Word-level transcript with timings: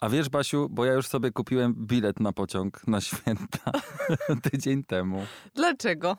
A 0.00 0.08
wiesz, 0.08 0.28
Basiu, 0.28 0.68
bo 0.70 0.84
ja 0.84 0.92
już 0.92 1.06
sobie 1.06 1.30
kupiłem 1.30 1.74
bilet 1.86 2.20
na 2.20 2.32
pociąg 2.32 2.86
na 2.86 3.00
święta 3.00 3.70
tydzień 4.50 4.84
temu, 4.84 5.26
Dlaczego? 5.54 6.16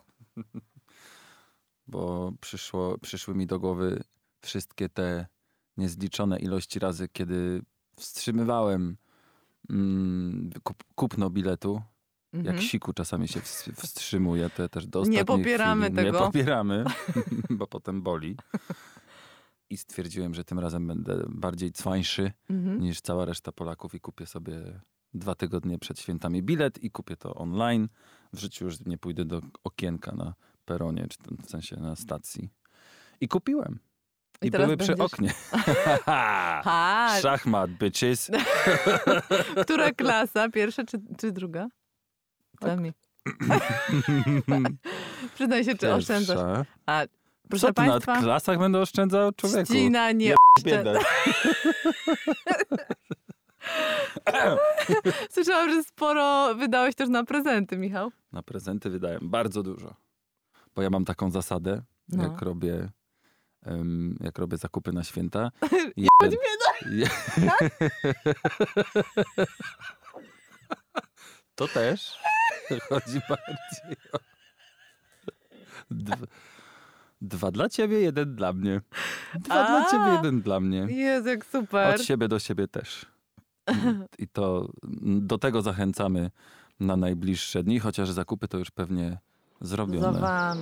bo 1.88 2.32
przyszło, 2.42 2.98
przyszły 2.98 3.36
mi 3.36 3.48
do 3.48 3.60
głowy 3.60 4.04
wszystkie 4.42 4.90
te 4.90 5.26
niezliczone 5.78 6.40
ilości 6.40 6.80
razy, 6.80 7.08
kiedy 7.14 7.62
wstrzymywałem 8.00 8.98
mm, 9.70 10.50
kup, 10.64 10.84
kupno 10.96 11.30
biletu. 11.30 11.82
Mhm. 12.34 12.56
Jak 12.56 12.66
siku 12.66 12.94
czasami 12.94 13.28
się 13.28 13.40
ws- 13.40 13.72
wstrzymuje, 13.76 14.50
to 14.50 14.70
też 14.70 14.88
do 14.88 15.04
Nie 15.04 15.26
popieramy 15.26 15.86
chwili. 15.86 15.96
tego. 15.96 16.20
Nie 16.20 16.26
popieramy, 16.26 16.84
bo 17.50 17.68
potem 17.68 18.02
boli. 18.02 18.38
I 19.70 19.78
stwierdziłem, 19.78 20.34
że 20.34 20.44
tym 20.44 20.60
razem 20.60 20.88
będę 20.88 21.26
bardziej 21.30 21.72
cwańszy 21.72 22.32
Mhm. 22.50 22.82
niż 22.82 23.02
cała 23.02 23.26
reszta 23.26 23.52
Polaków 23.52 23.96
i 23.96 24.00
kupię 24.00 24.26
sobie 24.26 24.80
dwa 25.14 25.36
tygodnie 25.36 25.80
przed 25.80 26.00
świętami 26.00 26.44
bilet 26.44 26.84
i 26.84 26.92
kupię 26.92 27.16
to 27.18 27.36
online. 27.36 27.90
W 28.34 28.40
życiu 28.40 28.66
już 28.66 28.80
nie 28.86 28.98
pójdę 28.98 29.26
do 29.26 29.42
okienka 29.64 30.16
na 30.16 30.34
peronie, 30.66 31.08
czy 31.10 31.18
w 31.46 31.50
sensie 31.50 31.76
na 31.76 31.96
stacji. 31.96 32.50
I 33.22 33.28
kupiłem. 33.28 33.80
I, 34.42 34.48
I 34.48 34.52
były 34.52 34.78
przy 34.78 34.88
będziesz- 34.96 35.06
oknie. 35.06 35.34
Ha, 36.64 37.18
Szachmat, 37.22 37.72
bitches. 37.72 38.32
która 39.64 39.92
klasa? 39.92 40.50
Pierwsza 40.50 40.84
czy, 40.86 40.98
czy 41.18 41.32
druga? 41.32 41.68
Dla 42.62 42.76
mnie. 42.76 42.94
Przyznaj 45.36 45.64
się, 45.64 45.76
czy 45.76 45.94
oszczędzasz. 45.94 46.38
Pierwsza. 46.38 46.66
A, 47.48 47.50
Co 47.50 47.60
proszę 47.60 47.74
ty 47.74 47.82
na 47.82 47.88
Państwa, 47.92 48.22
klasach 48.22 48.60
będę 48.60 48.80
oszczędzał? 48.80 49.32
Człowieku. 49.32 49.66
ścina 49.74 50.12
nie 50.12 50.36
Biedę. 50.64 51.00
Słyszałam, 55.30 55.70
że 55.70 55.84
sporo 55.84 56.56
wydałeś 56.56 56.96
też 56.96 57.10
na 57.10 57.24
prezenty, 57.24 57.78
Michał. 57.78 58.12
Na 58.32 58.44
prezenty 58.44 58.90
wydałem 58.90 59.30
bardzo 59.30 59.64
dużo. 59.64 59.96
Bo 60.76 60.82
ja 60.82 60.90
mam 60.90 61.06
taką 61.06 61.32
zasadę, 61.32 61.82
No. 62.10 62.24
jak 62.24 62.42
robię 62.42 62.90
em, 63.66 64.18
jak 64.20 64.38
robię 64.38 64.58
zakupy 64.58 64.92
na 64.94 65.04
święta. 65.04 65.52
Jeden- 65.98 66.40
mnie 66.40 67.00
Je- 67.00 67.10
To 71.56 71.68
też 71.68 72.20
chodzi 72.90 73.20
bardziej 73.30 73.98
o... 74.14 74.18
Dwa, 75.92 76.16
dwa 77.22 77.52
dla 77.52 77.70
ciebie, 77.70 78.00
jeden 78.00 78.36
dla 78.36 78.54
mnie. 78.54 78.82
Dwa 79.36 79.68
dla 79.68 79.86
A. 79.88 79.92
ciebie, 79.92 80.12
jeden 80.16 80.42
dla 80.42 80.60
mnie. 80.60 80.78
Jezu, 80.90 81.30
jak 81.30 81.46
super. 81.46 81.96
Od 81.96 82.02
siebie 82.02 82.28
do 82.28 82.40
siebie 82.40 82.68
też. 82.68 83.06
I- 84.20 84.28
to 84.28 84.70
do 85.04 85.38
tego 85.38 85.62
zachęcamy 85.62 86.32
na 86.80 86.98
najbliższe 86.98 87.64
dni, 87.64 87.80
chociaż 87.80 88.12
zakupy 88.12 88.48
to 88.48 88.58
już 88.58 88.72
pewnie 88.72 89.18
Za 89.62 89.68
zrobione. 89.68 90.20
wami. 90.20 90.62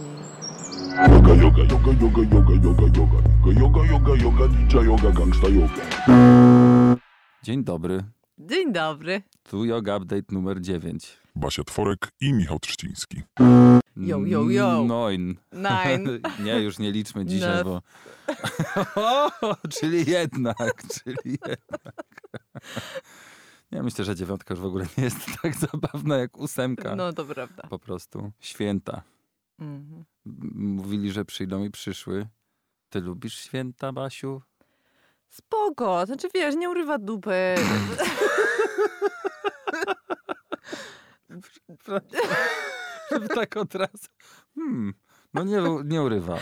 Yoga, 1.13 1.33
yoga, 1.33 1.63
yoga, 1.63 1.91
yoga, 2.01 2.21
yoga, 2.35 2.53
yoga, 2.63 2.83
yoga, 2.97 3.51
yoga, 3.59 3.85
yoga, 3.91 4.15
yoga, 4.23 4.47
ninja 4.47 4.81
yoga, 4.81 5.11
gangsta 5.11 5.47
yoga. 5.47 6.95
Dzień 7.43 7.63
dobry. 7.63 8.03
Dzień 8.39 8.73
dobry. 8.73 9.21
Tu 9.43 9.65
Yoga 9.65 9.97
Update 9.97 10.31
numer 10.31 10.61
9. 10.61 11.17
Basia 11.35 11.63
Tworek 11.63 12.11
i 12.21 12.33
Michał 12.33 12.59
Trzciński. 12.59 13.21
Yo, 13.97 14.25
yo, 14.25 14.49
yo. 14.49 14.83
Noin. 14.83 15.35
Nine. 15.51 16.19
nie, 16.45 16.61
już 16.61 16.79
nie 16.79 16.91
liczmy 16.91 17.25
dzisiaj, 17.25 17.63
bo... 17.63 17.81
o, 18.95 19.31
czyli 19.69 20.11
jednak, 20.11 20.83
czyli 20.93 21.37
jednak. 21.47 22.21
Nie, 23.71 23.83
myślę, 23.83 24.05
że 24.05 24.15
dziewiątka 24.15 24.53
już 24.53 24.61
w 24.61 24.65
ogóle 24.65 24.85
nie 24.97 25.03
jest 25.03 25.17
tak 25.41 25.55
zabawna 25.55 26.17
jak 26.17 26.37
ósemka. 26.37 26.95
No 26.95 27.13
to 27.13 27.25
prawda. 27.25 27.63
Po 27.69 27.79
prostu. 27.79 28.31
Święta. 28.39 29.01
Mhm. 29.59 30.05
Mówili, 30.55 31.11
że 31.11 31.25
przyjdą 31.25 31.63
i 31.63 31.71
przyszły. 31.71 32.27
Ty 32.89 33.01
lubisz 33.01 33.39
święta, 33.39 33.91
Basiu? 33.91 34.41
Spoko, 35.29 36.05
znaczy 36.05 36.27
wiesz, 36.33 36.55
nie 36.55 36.69
urywa 36.69 36.97
dupy. 36.97 37.55
Żeby 43.11 43.27
tak 43.27 43.57
od 43.57 43.75
razu... 43.75 44.07
Hmm. 44.55 44.93
No 45.33 45.43
nie, 45.43 45.61
nie 45.85 46.01
urywa. 46.01 46.37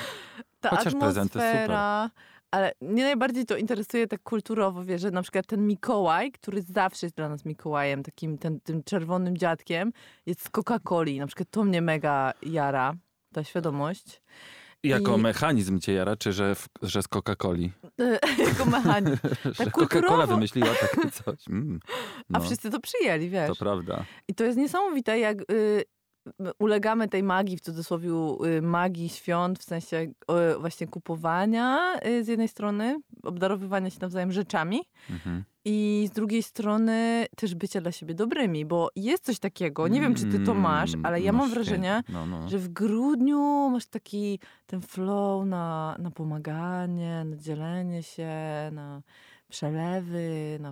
Ta 0.62 0.70
Chociaż 0.70 0.94
prezenty 0.96 1.40
atmosfera, 1.40 2.10
Ale 2.52 2.72
mnie 2.82 3.04
najbardziej 3.04 3.46
to 3.46 3.58
interesuje 3.58 4.08
tak 4.08 4.24
kulturowo, 4.24 4.84
wiesz, 4.84 5.02
że 5.02 5.12
na 5.12 5.22
przykład 5.22 5.48
ten 5.48 5.68
Mikołaj, 5.68 6.32
który 6.32 6.62
zawsze 6.62 7.06
jest 7.06 7.16
dla 7.16 7.30
nas 7.30 7.46
Mikołajem, 7.46 8.04
takim 8.04 8.38
ten, 8.38 8.60
tym 8.60 8.84
czerwonym 8.84 9.38
dziadkiem, 9.38 9.92
jest 10.26 10.42
z 10.42 10.50
Coca-Coli. 10.50 11.20
Na 11.20 11.28
przykład 11.28 11.50
to 11.52 11.64
mnie 11.64 11.82
mega 11.82 12.34
jara, 12.42 12.94
ta 13.34 13.44
świadomość. 13.44 14.22
Jako 14.84 15.18
I- 15.18 15.22
mechanizm 15.22 15.80
cię 15.80 15.94
jara, 15.94 16.16
czy 16.16 16.34
że, 16.34 16.56
w, 16.56 16.68
że 16.82 17.04
z 17.04 17.08
Coca-Coli? 17.08 17.70
jako 18.50 18.66
mechanizm. 18.66 19.18
że 19.60 19.66
Coca-Cola 19.72 20.28
wymyśliła 20.28 20.70
takie 20.82 21.12
coś. 21.12 21.36
Mm. 21.50 21.80
A 22.34 22.38
No, 22.40 22.40
wszyscy 22.46 22.70
to 22.70 22.80
przyjęli, 22.80 23.30
wiesz. 23.30 23.48
to 23.48 23.56
prawda. 23.56 24.06
I 24.28 24.36
to 24.36 24.44
jest 24.44 24.58
niesamowite, 24.58 25.20
jak 25.20 25.52
y, 25.52 25.84
ulegamy 26.60 27.08
tej 27.10 27.24
magii, 27.24 27.58
w 27.58 27.62
cudzysłowie 27.62 28.10
y, 28.58 28.62
magii 28.62 29.10
świąt, 29.10 29.60
w 29.60 29.64
sensie 29.64 29.98
y, 29.98 30.60
właśnie 30.60 30.88
kupowania 30.88 31.96
y, 32.08 32.24
z 32.24 32.28
jednej 32.28 32.48
strony, 32.48 33.00
obdarowywania 33.24 33.90
się 33.90 33.98
nawzajem 34.02 34.32
rzeczami 34.32 34.82
Mhm. 35.10 35.44
I 35.66 36.06
z 36.12 36.12
drugiej 36.12 36.44
strony 36.44 37.26
też 37.36 37.56
bycia 37.56 37.82
dla 37.82 37.92
siebie 37.92 38.14
dobrymi, 38.14 38.66
bo 38.66 38.90
jest 38.96 39.26
coś 39.26 39.40
takiego, 39.40 39.88
nie 39.88 40.02
wiem 40.02 40.16
czy 40.16 40.26
ty 40.26 40.40
to 40.40 40.54
masz, 40.54 40.94
Mm, 40.94 41.06
ale 41.06 41.22
ja 41.22 41.32
no 41.32 41.38
mam 41.38 41.50
wrażenie, 41.50 42.02
No, 42.10 42.26
no. 42.26 42.50
że 42.50 42.58
w 42.58 42.68
grudniu 42.70 43.70
masz 43.70 43.86
taki 43.86 44.40
ten 44.66 44.82
flow 44.82 45.46
na, 45.46 45.96
na 46.00 46.12
pomaganie, 46.12 47.24
na 47.26 47.38
dzielenie 47.38 48.04
się, 48.04 48.30
na 48.72 49.02
przelewy, 49.50 50.58
na... 50.62 50.72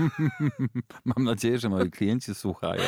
Mam 1.04 1.24
nadzieję, 1.24 1.58
że 1.58 1.68
moi 1.68 1.90
klienci 1.90 2.34
słuchają. 2.34 2.82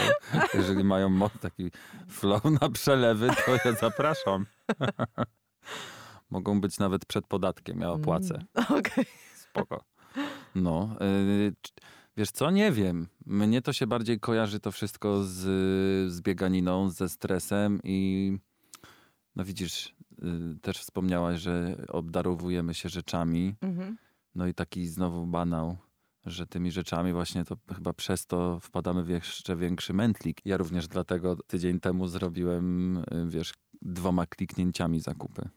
Jeżeli 0.54 0.84
mają 0.84 1.28
taki 1.40 1.70
flow 2.08 2.44
na 2.60 2.68
przelewy, 2.70 3.28
to 3.46 3.68
ja 3.68 3.72
zapraszam. 3.80 4.46
Mogą 6.30 6.60
być 6.60 6.78
nawet 6.78 7.06
przed 7.06 7.26
podatkiem, 7.26 7.80
ja 7.80 7.90
opłacę. 7.90 8.34
Mm, 8.54 8.78
Okej. 8.78 9.04
Spoko. 9.34 9.84
No, 10.54 10.96
y, 11.02 11.52
c- 11.62 11.72
wiesz 12.16 12.30
co, 12.30 12.50
nie 12.50 12.72
wiem. 12.72 13.06
Mnie 13.26 13.62
to 13.62 13.72
się 13.72 13.86
bardziej 13.86 14.20
kojarzy 14.20 14.60
to 14.60 14.72
wszystko 14.72 15.24
z, 15.24 15.32
z 16.12 16.20
bieganiną, 16.20 16.90
ze 16.90 17.08
stresem 17.08 17.80
i 17.84 18.32
no 19.36 19.44
widzisz, 19.44 19.94
y, 20.56 20.60
też 20.60 20.78
wspomniałaś, 20.78 21.40
że 21.40 21.76
obdarowujemy 21.88 22.74
się 22.74 22.88
rzeczami. 22.88 23.54
Mhm. 23.60 23.96
No 24.34 24.46
i 24.46 24.54
taki 24.54 24.86
znowu 24.86 25.26
banał, 25.26 25.76
że 26.26 26.46
tymi 26.46 26.70
rzeczami 26.72 27.12
właśnie 27.12 27.44
to 27.44 27.56
chyba 27.74 27.92
przez 27.92 28.26
to 28.26 28.60
wpadamy 28.60 29.04
w 29.04 29.08
jeszcze 29.08 29.56
większy 29.56 29.92
mętlik. 29.92 30.40
Ja 30.44 30.56
również 30.56 30.88
dlatego 30.88 31.36
tydzień 31.36 31.80
temu 31.80 32.08
zrobiłem, 32.08 32.96
y, 32.98 33.02
wiesz, 33.28 33.54
dwoma 33.82 34.26
kliknięciami 34.26 35.00
zakupy. 35.00 35.48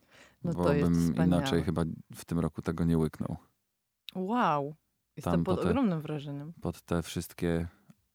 No 0.44 0.53
bo 0.53 0.63
to 0.63 0.73
jest 0.73 0.91
bym 0.91 1.02
wspaniałe. 1.02 1.28
inaczej 1.28 1.63
chyba 1.63 1.84
w 2.16 2.25
tym 2.25 2.40
roku 2.40 2.62
tego 2.62 2.85
nie 2.85 2.97
łyknął. 2.97 3.38
Wow. 4.16 4.75
Jestem 5.16 5.44
pod 5.44 5.55
po 5.57 5.63
te- 5.63 5.69
ogromnym 5.69 6.01
wrażeniem. 6.01 6.53
Pod 6.61 6.81
te 6.81 7.01
wszystkie 7.03 7.67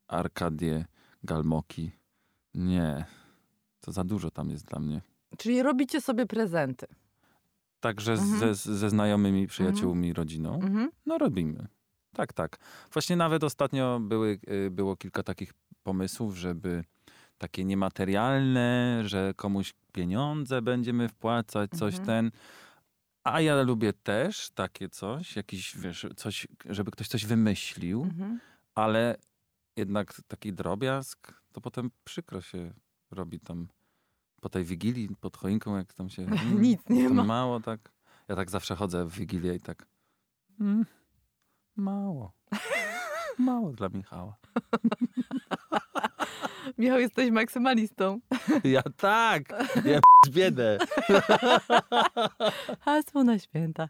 arkadie, 0.08 0.84
galmoki. 1.24 1.90
Nie, 2.54 3.04
to 3.80 3.92
za 3.92 4.04
dużo 4.04 4.30
tam 4.30 4.50
jest 4.50 4.64
dla 4.64 4.78
mnie. 4.78 5.00
Czyli 5.38 5.62
robicie 5.62 6.00
sobie 6.00 6.26
prezenty. 6.26 6.86
Także 7.80 8.12
Mhm. 8.12 8.54
ze, 8.54 8.74
ze 8.74 8.90
znajomymi, 8.90 9.46
przyjaciółmi, 9.46 10.12
rodziną. 10.12 10.54
Mhm. 10.54 10.90
No 11.06 11.18
robimy. 11.18 11.66
Tak, 12.14 12.32
tak. 12.32 12.58
Właśnie 12.92 13.16
nawet 13.16 13.44
ostatnio 13.44 14.00
były, 14.00 14.38
y, 14.66 14.70
było 14.70 14.96
kilka 14.96 15.22
takich 15.22 15.52
pomysłów, 15.82 16.36
żeby 16.36 16.84
takie 17.38 17.64
niematerialne, 17.64 19.00
że 19.04 19.34
komuś 19.36 19.74
pieniądze 19.92 20.62
będziemy 20.62 21.08
wpłacać, 21.08 21.70
coś 21.70 21.98
Mhm. 21.98 22.06
ten. 22.06 22.30
A 23.26 23.40
ja 23.40 23.62
lubię 23.62 23.92
też 23.92 24.50
takie 24.50 24.88
coś, 24.88 25.36
jakiś, 25.36 25.76
wiesz, 25.76 26.06
coś, 26.16 26.46
żeby 26.66 26.90
ktoś 26.90 27.08
coś 27.08 27.26
wymyślił, 27.26 28.02
Mhm. 28.02 28.40
ale 28.74 29.16
jednak 29.76 30.20
taki 30.28 30.52
drobiazg, 30.52 31.42
to 31.52 31.60
potem 31.60 31.90
przykro 32.04 32.40
się 32.40 32.72
robi 33.10 33.40
tam 33.40 33.68
po 34.40 34.48
tej 34.48 34.64
wigilii, 34.64 35.08
pod 35.20 35.36
choinką, 35.36 35.76
jak 35.76 35.94
tam 35.94 36.08
się... 36.10 36.22
mm, 36.26 36.62
Nic 36.62 36.80
nie 36.88 37.08
ma. 37.08 37.24
Mało 37.24 37.60
tak. 37.60 37.92
Ja 38.28 38.36
tak 38.36 38.50
zawsze 38.50 38.76
chodzę 38.76 39.04
w 39.04 39.12
Wigilię 39.12 39.54
i 39.54 39.60
tak. 39.60 39.86
Mm, 40.60 40.86
mało. 41.76 42.32
Mało 43.38 43.72
dla 43.72 43.88
Michała. 43.88 44.36
Michał, 46.78 46.98
jesteś 47.00 47.30
maksymalistą. 47.30 48.20
Ja 48.64 48.82
tak! 48.96 49.42
Ja 49.84 49.98
biedę. 50.36 50.78
Hasło 52.80 53.24
na 53.24 53.38
święta. 53.38 53.88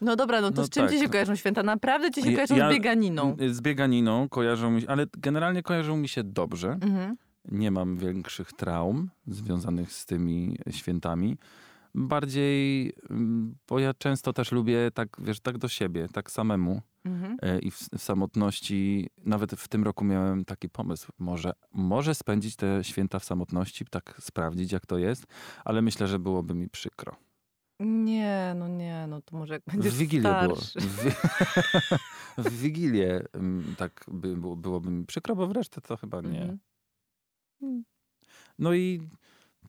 No 0.00 0.16
dobra, 0.16 0.40
no 0.40 0.50
to 0.50 0.60
No 0.60 0.66
z 0.66 0.70
czym 0.70 0.88
ci 0.88 0.94
tak. 0.94 1.02
się 1.02 1.08
kojarzą 1.08 1.36
święta? 1.36 1.62
Naprawdę 1.62 2.10
ci 2.10 2.22
się 2.22 2.30
Ja- 2.30 2.34
kojarzą 2.36 2.56
ja- 2.56 2.70
z 2.70 2.72
bieganiną. 2.72 3.36
Z 3.50 3.60
bieganiną 3.60 4.28
kojarzą 4.28 4.70
mi 4.70 4.80
się, 4.82 4.88
ale 4.88 5.06
generalnie 5.18 5.62
kojarzą 5.62 5.96
mi 5.96 6.08
się 6.08 6.24
dobrze. 6.24 6.68
Mhm. 6.68 7.16
Nie 7.50 7.70
mam 7.70 7.96
większych 7.96 8.52
traum 8.52 9.10
związanych 9.26 9.92
z 9.92 10.06
tymi 10.06 10.58
świętami. 10.70 11.36
Bardziej, 11.94 12.92
mm, 13.10 13.54
bo 13.68 13.78
ja 13.78 13.94
często 13.94 14.32
też 14.32 14.52
lubię 14.52 14.90
tak, 14.94 15.08
wiesz, 15.18 15.40
tak 15.40 15.58
do 15.58 15.68
siebie, 15.68 16.08
tak 16.12 16.30
samemu 16.30 16.82
Mhm. 17.04 17.36
e, 17.42 17.58
i 17.58 17.70
w, 17.70 17.78
w 17.78 18.02
samotności. 18.02 19.10
Nawet 19.18 19.52
w 19.52 19.68
tym 19.68 19.84
roku 19.84 20.04
miałem 20.04 20.44
taki 20.44 20.68
pomysł, 20.68 21.12
może, 21.18 21.52
może 21.72 22.14
spędzić 22.14 22.56
te 22.56 22.84
święta 22.84 23.18
w 23.18 23.24
samotności, 23.24 23.84
tak 23.90 24.16
sprawdzić 24.20 24.72
jak 24.72 24.86
to 24.86 24.98
jest, 24.98 25.26
ale 25.64 25.82
myślę, 25.82 26.06
że 26.08 26.18
byłoby 26.18 26.54
mi 26.54 26.68
przykro. 26.68 27.16
Nie, 27.80 28.54
no 28.58 28.68
nie, 28.68 29.06
no 29.08 29.22
to 29.22 29.36
może 29.36 29.54
jak 29.54 29.62
będziesz 29.66 29.94
W 29.94 29.96
Wigilię 29.98 30.34
było. 30.42 30.56
starszy. 30.56 30.80
W, 30.88 31.02
wi- 31.04 31.10
w 32.50 32.60
Wigilię 32.60 33.22
tak 33.76 34.04
by, 34.08 34.36
było, 34.36 34.56
byłoby 34.56 34.90
mi 34.90 35.06
przykro, 35.06 35.36
bo 35.36 35.46
w 35.46 35.52
resztę 35.52 35.80
to 35.80 35.96
chyba 35.96 36.20
nie. 36.20 36.56
Mhm. 37.62 37.84
No 38.58 38.74
i 38.74 39.08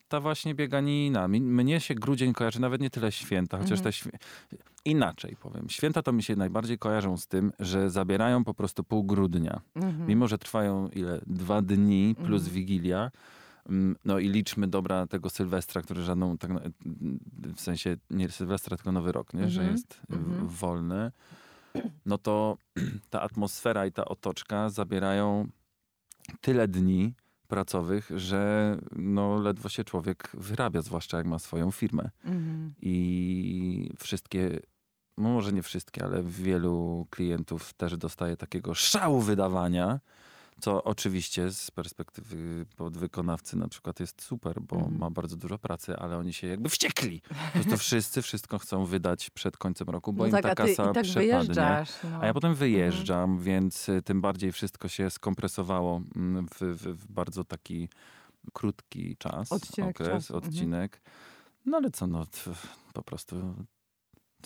ta 0.08 0.20
właśnie 0.20 0.54
bieganina. 0.54 1.28
Mnie 1.28 1.80
się 1.80 1.94
grudzień 1.94 2.32
kojarzy 2.32 2.60
nawet 2.60 2.80
nie 2.80 2.90
tyle 2.90 3.12
święta, 3.12 3.58
chociaż 3.58 3.78
Mhm. 3.78 3.92
te 4.10 4.18
inaczej 4.84 5.36
powiem. 5.40 5.68
Święta 5.68 6.02
to 6.02 6.12
mi 6.12 6.22
się 6.22 6.36
najbardziej 6.36 6.78
kojarzą 6.78 7.16
z 7.16 7.26
tym, 7.26 7.52
że 7.60 7.90
zabierają 7.90 8.44
po 8.44 8.54
prostu 8.54 8.84
pół 8.84 9.04
grudnia. 9.04 9.60
Mhm. 9.74 10.06
Mimo, 10.08 10.28
że 10.28 10.38
trwają 10.38 10.88
ile? 10.88 11.20
Dwa 11.26 11.62
dni 11.62 12.14
plus 12.14 12.42
Mhm. 12.42 12.54
Wigilia. 12.54 13.10
Mm, 13.68 13.96
No 14.04 14.18
i 14.18 14.28
liczmy 14.28 14.66
dobra 14.66 15.06
tego 15.06 15.30
Sylwestra, 15.30 15.82
który 15.82 16.02
żadną, 16.02 16.38
tak, 16.38 16.50
w 17.56 17.60
sensie 17.60 17.96
nie 18.10 18.28
Sylwestra, 18.28 18.76
tylko 18.76 18.92
Nowy 18.92 19.12
Rok, 19.12 19.34
nie? 19.34 19.50
że 19.50 19.60
Mhm. 19.60 19.72
jest 19.76 19.94
w- 19.94 20.12
Mhm. 20.14 20.48
wolny. 20.48 21.12
No 22.06 22.18
to 22.18 22.58
ta 23.10 23.20
atmosfera 23.22 23.86
i 23.86 23.92
ta 23.92 24.04
otoczka 24.04 24.68
zabierają 24.70 25.48
tyle 26.40 26.68
dni 26.68 27.14
pracowych, 27.46 28.10
że 28.16 28.76
no 28.92 29.36
ledwo 29.36 29.68
się 29.68 29.84
człowiek 29.84 30.30
wyrabia, 30.34 30.82
zwłaszcza 30.82 31.16
jak 31.16 31.26
ma 31.26 31.38
swoją 31.38 31.70
firmę. 31.70 32.10
Mhm. 32.24 32.74
I 32.82 33.90
wszystkie, 33.98 34.60
no 35.18 35.28
może 35.28 35.52
nie 35.52 35.62
wszystkie, 35.62 36.04
ale 36.04 36.22
wielu 36.22 37.06
klientów 37.10 37.74
też 37.74 37.96
dostaje 37.96 38.36
takiego 38.36 38.74
szału 38.74 39.20
wydawania, 39.20 40.00
co 40.60 40.84
oczywiście 40.84 41.50
z 41.52 41.70
perspektywy 41.70 42.66
podwykonawcy 42.76 43.56
na 43.56 43.68
przykład 43.68 44.00
jest 44.00 44.22
super, 44.22 44.60
bo 44.60 44.76
Mhm. 44.76 44.98
ma 44.98 45.10
bardzo 45.10 45.36
dużo 45.36 45.58
pracy, 45.58 45.96
ale 45.96 46.18
oni 46.18 46.32
się 46.32 46.46
jakby 46.46 46.68
wściekli. 46.68 47.20
Po 47.20 47.52
prostu 47.52 47.76
wszyscy 47.76 48.22
wszystko 48.22 48.58
chcą 48.58 48.84
wydać 48.84 49.30
przed 49.30 49.56
końcem 49.56 49.88
roku, 49.88 50.12
bo 50.12 50.22
No 50.22 50.26
im 50.26 50.32
tak, 50.32 50.42
ta 50.42 50.54
kasa 50.54 50.92
tak 50.92 51.04
przepadnie. 51.04 51.54
No. 52.04 52.20
A 52.20 52.26
ja 52.26 52.34
potem 52.34 52.54
wyjeżdżam, 52.54 53.40
więc 53.40 53.88
y, 53.88 54.02
tym 54.02 54.20
bardziej 54.20 54.52
wszystko 54.52 54.88
się 54.88 55.10
skompresowało 55.10 56.02
mm, 56.16 56.48
w, 56.48 56.60
w, 56.60 57.04
w 57.04 57.12
bardzo 57.12 57.44
taki 57.44 57.88
krótki 58.52 59.16
czas, 59.16 59.52
Odcinek 59.52 59.90
okres, 59.90 60.08
czasu, 60.08 60.34
mhm. 60.34 60.52
odcinek. 60.52 61.00
No 61.66 61.76
ale 61.76 61.90
co, 61.90 62.06
no 62.06 62.26
po 62.92 63.02
prostu 63.02 63.54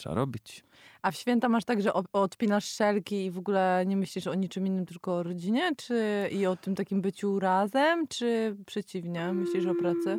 trzeba 0.00 0.14
robić. 0.14 0.64
A 1.02 1.10
w 1.10 1.16
święta 1.16 1.48
masz 1.48 1.64
tak, 1.64 1.82
że 1.82 1.92
odpinasz 2.12 2.64
szelki 2.64 3.24
i 3.24 3.30
w 3.30 3.38
ogóle 3.38 3.84
nie 3.86 3.96
myślisz 3.96 4.26
o 4.26 4.34
niczym 4.34 4.66
innym, 4.66 4.86
tylko 4.86 5.16
o 5.16 5.22
rodzinie? 5.22 5.70
Czy 5.76 6.28
i 6.32 6.46
o 6.46 6.56
tym 6.56 6.74
takim 6.74 7.00
byciu 7.02 7.38
razem? 7.38 8.06
Czy 8.08 8.56
przeciwnie? 8.66 9.32
Myślisz 9.32 9.66
o 9.66 9.74
pracy? 9.74 10.18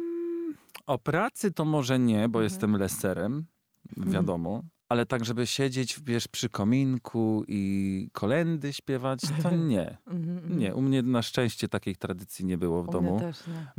O 0.88 0.98
pracy 0.98 1.52
to 1.52 1.66
może 1.66 2.00
nie, 2.00 2.30
bo 2.30 2.40
Mhm. 2.40 2.44
jestem 2.44 2.76
leserem, 2.78 3.46
wiadomo. 3.98 4.64
Ale 4.90 5.06
tak, 5.06 5.26
żeby 5.26 5.48
siedzieć 5.48 6.00
wiesz, 6.04 6.28
przy 6.28 6.50
kominku 6.50 7.44
i 7.48 8.10
kolendy 8.14 8.74
śpiewać, 8.74 9.20
to 9.44 9.52
nie. 9.56 9.98
Mhm, 10.08 10.38
mhm. 10.38 10.60
Nie, 10.60 10.76
u 10.76 10.82
mnie 10.82 11.02
na 11.02 11.22
szczęście 11.22 11.68
takiej 11.68 11.96
tradycji 11.96 12.46
nie 12.46 12.58
było 12.58 12.84
w 12.84 12.90
U 12.90 12.92
domu. 12.92 13.20
Też 13.20 13.48
nie. 13.48 13.72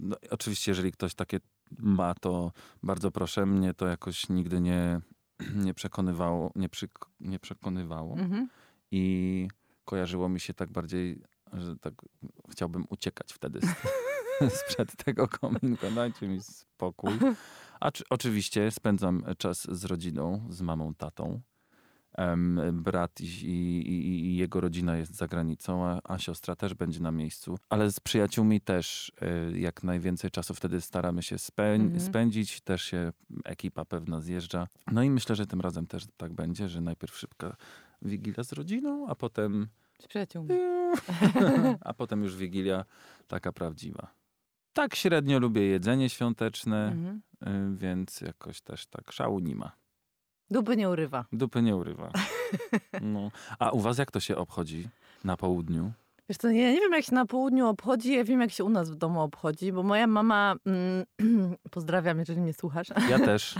No, 0.00 0.16
oczywiście, 0.30 0.70
jeżeli 0.70 0.92
ktoś 0.92 1.14
takie 1.14 1.40
ma, 1.78 2.14
to 2.14 2.52
bardzo 2.82 3.10
proszę. 3.10 3.46
Mnie 3.46 3.74
to 3.74 3.86
jakoś 3.86 4.28
nigdy 4.28 4.60
nie, 4.60 5.00
nie 5.66 5.74
przekonywało, 5.74 6.52
nie, 6.56 6.68
przyk- 6.68 7.06
nie 7.20 7.38
przekonywało. 7.38 8.16
Mhm. 8.18 8.48
I 8.90 9.48
kojarzyło 9.84 10.28
mi 10.28 10.40
się 10.40 10.54
tak 10.54 10.72
bardziej, 10.72 11.22
że 11.52 11.76
tak 11.76 11.94
chciałbym 12.50 12.84
uciekać 12.88 13.32
wtedy 13.32 13.60
z, 13.60 13.66
sprzed 14.60 14.96
tego 15.04 15.28
kominka. 15.28 15.90
Dajcie 15.90 16.28
mi 16.28 16.42
spokój. 16.42 17.12
A 17.80 17.90
czy, 17.90 18.04
oczywiście 18.10 18.70
spędzam 18.70 19.24
czas 19.38 19.62
z 19.76 19.84
rodziną, 19.84 20.46
z 20.50 20.62
mamą, 20.62 20.94
tatą. 20.94 21.40
Brat 22.72 23.20
i, 23.20 23.24
i, 23.24 24.08
i- 24.08 24.36
jego 24.36 24.60
rodzina 24.60 24.96
jest 24.96 25.14
za 25.14 25.28
granicą, 25.28 25.86
a, 25.86 26.00
a 26.04 26.18
siostra 26.18 26.56
też 26.56 26.74
będzie 26.74 27.00
na 27.00 27.10
miejscu. 27.10 27.58
Ale 27.68 27.90
z 27.90 28.00
przyjaciółmi 28.00 28.60
też 28.60 29.12
y, 29.54 29.58
jak 29.58 29.82
najwięcej 29.82 30.30
czasu 30.30 30.54
wtedy 30.54 30.80
staramy 30.80 31.22
się 31.22 31.36
spę- 31.36 31.62
Mhm. 31.74 32.00
spędzić. 32.00 32.60
Też 32.60 32.82
się 32.82 33.12
ekipa 33.44 33.84
pewna 33.84 34.20
zjeżdża. 34.20 34.68
No 34.92 35.02
i 35.02 35.10
myślę, 35.10 35.36
że 35.36 35.46
tym 35.46 35.60
razem 35.60 35.86
też 35.86 36.04
tak 36.16 36.32
będzie, 36.32 36.68
że 36.68 36.80
najpierw 36.80 37.18
szybka 37.18 37.56
wigilia 38.02 38.44
z 38.44 38.52
rodziną, 38.52 39.06
a 39.08 39.14
potem, 39.14 39.68
Z 40.02 40.06
przyjaciółmi. 40.08 40.50
a 41.80 41.94
potem 41.94 42.22
już 42.22 42.36
wigilia 42.36 42.84
taka 43.28 43.52
prawdziwa. 43.52 44.14
Tak 44.72 44.94
średnio 44.94 45.38
lubię 45.38 45.62
jedzenie 45.62 46.08
świąteczne, 46.08 46.86
Mhm. 46.92 47.22
y, 47.74 47.76
więc 47.76 48.20
jakoś 48.20 48.60
też 48.60 48.86
tak 48.86 49.12
szału 49.12 49.38
nie 49.38 49.56
ma. 49.56 49.72
Dupy 50.52 50.76
nie 50.76 50.88
urywa. 50.88 51.24
Dupy 51.32 51.62
nie 51.62 51.76
urywa. 51.76 52.10
No. 53.00 53.30
A 53.58 53.70
u 53.70 53.80
was 53.80 53.98
jak 53.98 54.10
to 54.10 54.20
się 54.20 54.36
obchodzi 54.36 54.88
na 55.24 55.36
południu? 55.36 55.92
Wiesz 56.28 56.38
co, 56.38 56.48
ja 56.48 56.70
nie 56.70 56.80
wiem 56.80 56.92
jak 56.92 57.04
się 57.04 57.14
na 57.14 57.26
południu 57.26 57.66
obchodzi, 57.68 58.12
ja 58.14 58.24
wiem 58.24 58.40
jak 58.40 58.50
się 58.50 58.64
u 58.64 58.68
nas 58.68 58.90
w 58.90 58.94
domu 58.94 59.20
obchodzi, 59.20 59.72
bo 59.72 59.82
moja 59.82 60.06
mama, 60.06 60.54
mm, 60.66 61.56
pozdrawiam, 61.70 62.18
jeżeli 62.18 62.40
mnie 62.40 62.52
słuchasz, 62.52 62.88
Ja 63.10 63.18
też. 63.18 63.54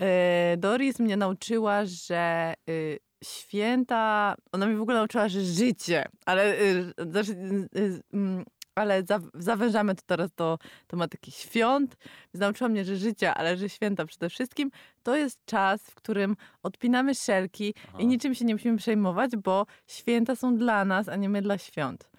E, 0.00 0.56
Doris 0.58 0.98
mnie 0.98 1.16
nauczyła, 1.16 1.84
że 1.84 2.54
y, 2.70 2.98
święta, 3.24 4.34
ona 4.52 4.66
mi 4.66 4.76
w 4.76 4.82
ogóle 4.82 4.96
nauczyła, 4.96 5.28
że 5.28 5.40
życie, 5.40 6.04
ale, 6.26 6.60
y, 6.60 6.94
znaczy, 7.10 7.32
y, 7.76 8.02
mm, 8.12 8.44
ale 8.74 9.02
za, 9.02 9.20
zawężamy 9.34 9.94
to 9.94 10.02
teraz 10.06 10.32
do 10.32 10.58
tematyki 10.86 11.30
świąt. 11.30 11.96
Nauczyła 12.34 12.68
mnie, 12.68 12.84
że 12.84 12.96
życie, 12.96 13.34
ale 13.34 13.56
że 13.56 13.68
święta 13.68 14.06
przede 14.06 14.28
wszystkim, 14.28 14.70
to 15.02 15.16
jest 15.16 15.44
czas, 15.44 15.82
w 15.82 15.94
którym 15.94 16.36
odpinamy 16.62 17.14
szelki 17.14 17.74
Aha. 17.88 17.98
i 18.00 18.06
niczym 18.06 18.34
się 18.34 18.44
nie 18.44 18.54
musimy 18.54 18.78
przejmować, 18.78 19.36
bo 19.36 19.66
święta 19.86 20.36
są 20.36 20.56
dla 20.56 20.84
nas, 20.84 21.08
a 21.08 21.16
nie 21.16 21.28
my 21.28 21.42
dla 21.42 21.58
świąt. 21.58 22.10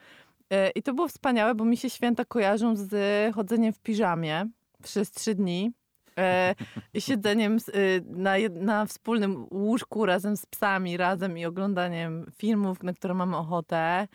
E, 0.49 0.69
I 0.69 0.83
to 0.83 0.93
było 0.93 1.07
wspaniałe, 1.07 1.55
bo 1.55 1.65
mi 1.65 1.77
się 1.77 1.89
święta 1.89 2.25
kojarzą 2.25 2.75
z 2.75 2.95
chodzeniem 3.35 3.73
w 3.73 3.79
piżamie 3.79 4.45
przez 4.83 5.11
trzy 5.11 5.35
dni. 5.35 5.71
E, 6.17 6.55
i 6.93 7.01
siedzeniem 7.01 7.57
y, 7.75 8.03
na, 8.07 8.33
na 8.51 8.85
wspólnym 8.85 9.47
łóżku 9.51 10.05
razem 10.05 10.37
z 10.37 10.45
psami, 10.45 10.97
razem 10.97 11.37
i 11.37 11.45
oglądaniem 11.45 12.31
filmów, 12.37 12.83
na 12.83 12.93
które 12.93 13.13
mamy 13.13 13.37
ochotę. 13.37 14.07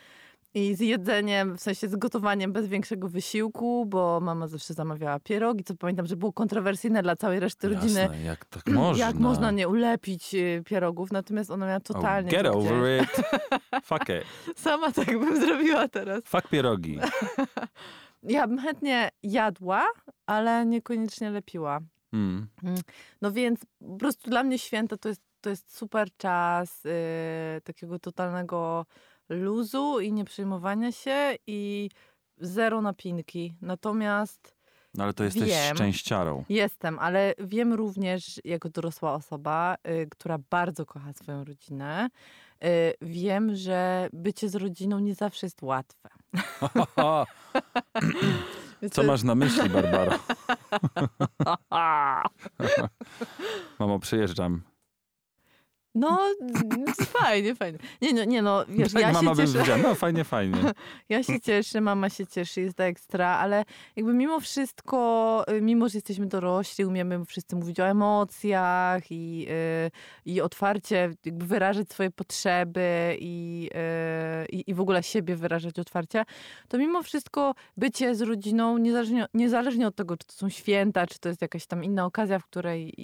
I 0.55 0.75
z 0.75 0.81
jedzeniem, 0.81 1.57
w 1.57 1.61
sensie 1.61 1.89
z 1.89 1.97
gotowaniem 1.97 2.53
bez 2.53 2.67
większego 2.67 3.09
wysiłku, 3.09 3.87
bo 3.87 4.21
mama 4.21 4.49
zawsze 4.49 4.75
zamawiała 4.75 5.21
pierogi, 5.21 5.65
co 5.65 5.75
pamiętam, 5.75 6.07
że 6.07 6.17
było 6.17 6.33
kontrowersyjne 6.33 7.03
dla 7.03 7.17
całej 7.17 7.41
reszty 7.41 7.69
rodziny. 7.69 8.01
Jasne, 8.01 8.23
jak 8.23 8.45
tak 8.45 8.67
można? 8.75 9.07
Jak 9.07 9.17
można 9.17 9.51
nie 9.51 9.69
ulepić 9.69 10.35
y, 10.35 10.63
pierogów, 10.67 11.13
natomiast 11.13 11.51
ona 11.51 11.67
miała 11.67 11.81
totalnie... 11.81 12.31
oh, 12.31 12.43
Get 12.43 12.47
over 12.47 13.03
it. 13.03 13.11
Fuck 13.89 14.09
it. 14.09 14.59
Sama 14.59 14.93
tak 14.93 15.07
bym 15.07 15.41
zrobiła 15.41 15.89
teraz. 15.89 16.25
Fuck 16.25 16.49
pierogi. 16.49 16.99
Ja 18.23 18.47
bym 18.47 18.59
chętnie 18.59 19.09
jadła, 19.23 19.91
ale 20.27 20.67
niekoniecznie 20.67 21.31
lepiła. 21.31 21.81
Mm. 22.13 22.49
No 23.23 23.33
więc 23.33 23.61
po 23.79 23.97
prostu 23.97 24.31
dla 24.31 24.43
mnie 24.43 24.59
święta 24.59 24.97
to 24.97 25.09
jest, 25.09 25.23
to 25.41 25.51
jest 25.51 25.77
super 25.77 26.09
czas 26.17 26.85
yy, 26.85 26.91
takiego 27.65 27.99
totalnego 27.99 28.87
luzu 29.31 30.01
i 30.01 30.13
nieprzejmowania 30.13 30.93
się 30.93 31.35
i 31.47 31.91
zero 32.39 32.83
napinki. 32.83 33.55
Natomiast 33.63 34.55
No 34.95 35.05
ale 35.05 35.13
to 35.13 35.25
jesteś 35.25 35.49
Wiem. 35.49 35.75
szczęściarą. 35.77 36.45
jestem, 36.49 36.99
ale 36.99 37.35
wiem 37.39 37.73
również 37.73 38.41
jako 38.45 38.69
dorosła 38.69 39.15
osoba, 39.15 39.77
y, 39.89 40.07
która 40.11 40.39
bardzo 40.51 40.87
kocha 40.87 41.13
swoją 41.13 41.45
rodzinę, 41.45 42.09
y, 42.65 42.69
wiem, 43.01 43.55
że 43.55 44.09
bycie 44.13 44.49
z 44.49 44.55
rodziną 44.55 44.99
nie 44.99 45.15
zawsze 45.15 45.47
jest 45.47 45.63
łatwe. 45.63 46.09
Co 48.93 49.03
masz 49.03 49.23
na 49.23 49.35
myśli, 49.35 49.71
Barbaro? 49.71 50.19
Mamo, 53.79 53.99
przyjeżdżam. 53.99 54.63
No, 56.01 56.19
fajnie, 57.07 57.55
fajnie. 57.55 57.79
Nie, 58.03 58.13
no, 58.13 58.25
nie, 58.25 58.43
no 58.43 58.65
wiesz, 58.69 58.93
Tak 58.93 59.03
ja 59.03 59.13
mama 59.13 59.35
się 59.35 59.53
cieszę. 59.53 59.79
no 59.83 59.95
fajnie, 59.95 60.25
fajnie. 60.25 60.59
Ja 61.09 61.23
się 61.23 61.41
cieszę, 61.41 61.81
mama 61.81 62.11
się 62.11 62.27
cieszy, 62.27 62.61
jest 62.61 62.81
ekstra, 62.81 63.29
ale 63.29 63.65
jakby 63.97 64.15
mimo 64.15 64.41
wszystko, 64.41 65.45
y, 65.51 65.61
mimo 65.61 65.89
że 65.89 65.97
jesteśmy 65.99 66.27
dorośli, 66.27 66.85
umiemy 66.85 67.25
wszyscy 67.25 67.57
mówić 67.57 67.81
o 67.81 67.87
emocjach 67.87 69.03
i, 69.11 69.47
y, 69.51 69.91
i 70.31 70.41
otwarcie 70.41 71.11
jakby 71.25 71.47
wyrażać 71.47 71.91
swoje 71.91 72.11
potrzeby 72.11 73.17
i, 73.21 73.71
y, 74.43 74.47
i, 74.47 74.71
i 74.71 74.75
w 74.75 74.81
ogóle 74.81 75.03
siebie 75.03 75.37
wyrażać 75.37 75.79
otwarcie, 75.79 76.25
to 76.69 76.79
mimo 76.79 77.03
wszystko 77.03 77.55
bycie 77.77 78.15
z 78.15 78.21
rodziną, 78.21 78.79
niezależnie, 78.79 79.27
niezależnie 79.35 79.87
od 79.87 79.97
tego, 79.97 80.17
czy 80.17 80.27
to 80.27 80.33
są 80.33 80.49
święta, 80.49 81.07
czy 81.07 81.19
to 81.19 81.29
jest 81.29 81.43
jakaś 81.43 81.67
tam 81.67 81.85
inna 81.85 82.05
okazja, 82.05 82.39
w 82.39 82.45
której, 82.47 82.95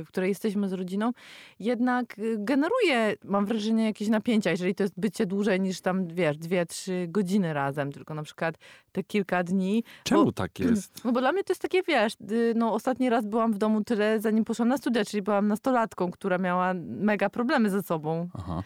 y, 0.00 0.04
w 0.04 0.08
której 0.08 0.28
jesteśmy 0.28 0.68
z 0.68 0.72
rodziną, 0.72 1.12
jednak 1.60 2.18
y, 2.18 2.45
generuje, 2.46 3.16
mam 3.24 3.46
wrażenie, 3.46 3.84
jakieś 3.84 4.08
napięcia, 4.08 4.50
jeżeli 4.50 4.74
to 4.74 4.82
jest 4.82 4.94
bycie 4.96 5.26
dłużej 5.26 5.60
niż 5.60 5.80
tam, 5.80 6.06
wiesz, 6.06 6.38
dwie, 6.38 6.66
trzy 6.66 7.06
godziny 7.08 7.52
razem, 7.52 7.92
tylko 7.92 8.14
na 8.14 8.22
przykład 8.22 8.54
te 8.92 9.02
kilka 9.02 9.44
dni. 9.44 9.84
Czemu 10.04 10.32
tak 10.32 10.58
jest? 10.60 11.04
No 11.04 11.12
bo 11.12 11.20
dla 11.20 11.32
mnie 11.32 11.44
to 11.44 11.52
jest 11.52 11.62
takie, 11.62 11.82
wiesz, 11.82 12.12
y, 12.30 12.52
no 12.56 12.74
ostatni 12.74 13.10
raz 13.10 13.26
byłam 13.26 13.52
w 13.52 13.58
domu 13.58 13.84
tyle, 13.84 14.20
zanim 14.20 14.44
poszłam 14.44 14.68
na 14.68 14.76
studia, 14.76 15.04
czyli 15.04 15.22
byłam 15.22 15.48
nastolatką, 15.48 16.10
która 16.10 16.38
miała 16.38 16.74
mega 16.84 17.30
problemy 17.30 17.70
ze 17.70 17.82
sobą. 17.82 18.28
Aha. 18.34 18.62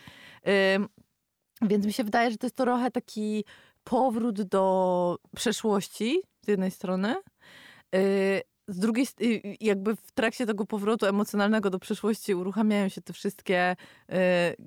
Ym, 0.77 0.89
więc 1.63 1.87
mi 1.87 1.93
się 1.93 2.05
wydaje, 2.05 2.31
że 2.31 2.37
to 2.37 2.47
jest 2.47 2.57
trochę 2.57 2.91
taki 2.91 3.45
powrót 3.85 4.43
do 4.43 5.17
przeszłości 5.37 6.23
z 6.45 6.49
jednej 6.49 6.71
strony. 6.71 7.17
Y, 7.95 8.43
z 8.71 8.79
drugiej 8.79 9.07
y, 9.21 9.57
jakby 9.61 9.97
w 9.97 10.13
trakcie 10.13 10.47
tego 10.47 10.67
powrotu 10.67 11.07
emocjonalnego 11.07 11.71
do 11.71 11.79
przeszłości 11.79 12.35
uruchamiają 12.35 12.89
się 12.89 13.03
te 13.03 13.13
wszystkie 13.13 13.77
y, 14.11 14.15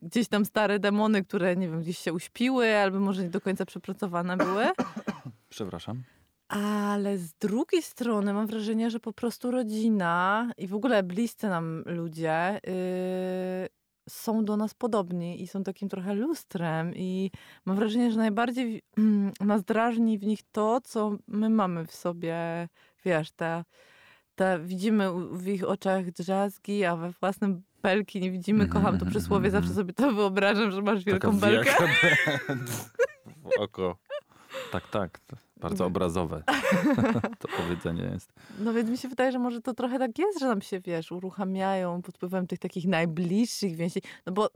gdzieś 0.02 0.28
tam 0.28 0.46
stare 0.46 0.80
demony, 0.80 1.24
które 1.24 1.56
nie 1.56 1.70
wiem, 1.70 1.82
gdzieś 1.82 1.98
się 1.98 2.14
uśpiły 2.14 2.76
albo 2.76 3.00
może 3.00 3.24
nie 3.24 3.30
do 3.30 3.42
końca 3.42 3.66
przepracowane 3.66 4.38
były. 4.38 4.66
Przepraszam. 5.50 6.04
Ale 6.48 7.18
z 7.18 7.34
drugiej 7.34 7.82
strony 7.82 8.34
mam 8.34 8.48
wrażenie, 8.48 8.90
że 8.90 9.00
po 9.00 9.14
prostu 9.14 9.52
rodzina 9.52 10.52
i 10.58 10.68
w 10.68 10.76
ogóle 10.76 11.04
bliscy 11.04 11.48
nam 11.48 11.84
ludzie 11.86 12.60
yy, 12.68 13.70
są 14.10 14.46
do 14.46 14.58
nas 14.58 14.74
podobni 14.74 15.42
i 15.42 15.48
są 15.48 15.64
takim 15.64 15.90
trochę 15.90 16.14
lustrem. 16.14 16.96
I 16.96 17.32
mam 17.66 17.76
wrażenie, 17.76 18.12
że 18.12 18.18
najbardziej 18.18 18.82
nas 19.42 19.64
drażni 19.64 20.18
w 20.18 20.26
nich 20.26 20.40
to, 20.52 20.82
co 20.82 21.18
my 21.28 21.50
mamy 21.50 21.86
w 21.86 21.96
sobie, 21.96 22.68
wiesz, 23.06 23.32
te, 23.32 23.64
te 24.36 24.60
widzimy 24.60 25.10
w 25.32 25.48
ich 25.48 25.64
oczach 25.64 26.12
drzazgi, 26.12 26.86
a 26.86 26.96
we 26.96 27.12
własnym 27.12 27.64
belki 27.82 28.20
nie 28.20 28.32
widzimy. 28.32 28.68
Kocham 28.68 28.98
to 28.98 29.06
przysłowie, 29.06 29.52
zawsze 29.52 29.74
sobie 29.74 29.94
to 29.94 30.12
wyobrażam, 30.12 30.72
że 30.72 30.82
masz 30.82 31.04
wielką 31.04 31.40
Taka 31.40 31.48
belkę. 31.48 31.72
w 33.44 33.60
oko. 33.60 33.98
Tak, 34.72 34.90
tak. 34.90 35.20
Bardzo 35.58 35.86
obrazowe 35.86 36.44
to 37.40 37.48
powiedzenie 37.58 38.04
jest. 38.04 38.34
No 38.60 38.74
więc 38.74 38.90
mi 38.90 38.98
się 38.98 39.08
wydaje, 39.08 39.32
że 39.32 39.40
może 39.40 39.62
to 39.62 39.74
trochę 39.74 40.00
tak 40.00 40.20
jest, 40.20 40.40
że 40.40 40.48
nam 40.48 40.62
się, 40.62 40.80
wiesz, 40.80 41.12
uruchamiają 41.12 42.02
pod 42.02 42.16
wpływem 42.16 42.48
tych 42.48 42.60
takich 42.60 42.88
najbliższych 42.88 43.76
więzi. 43.76 44.02
No 44.26 44.34
bo 44.34 44.50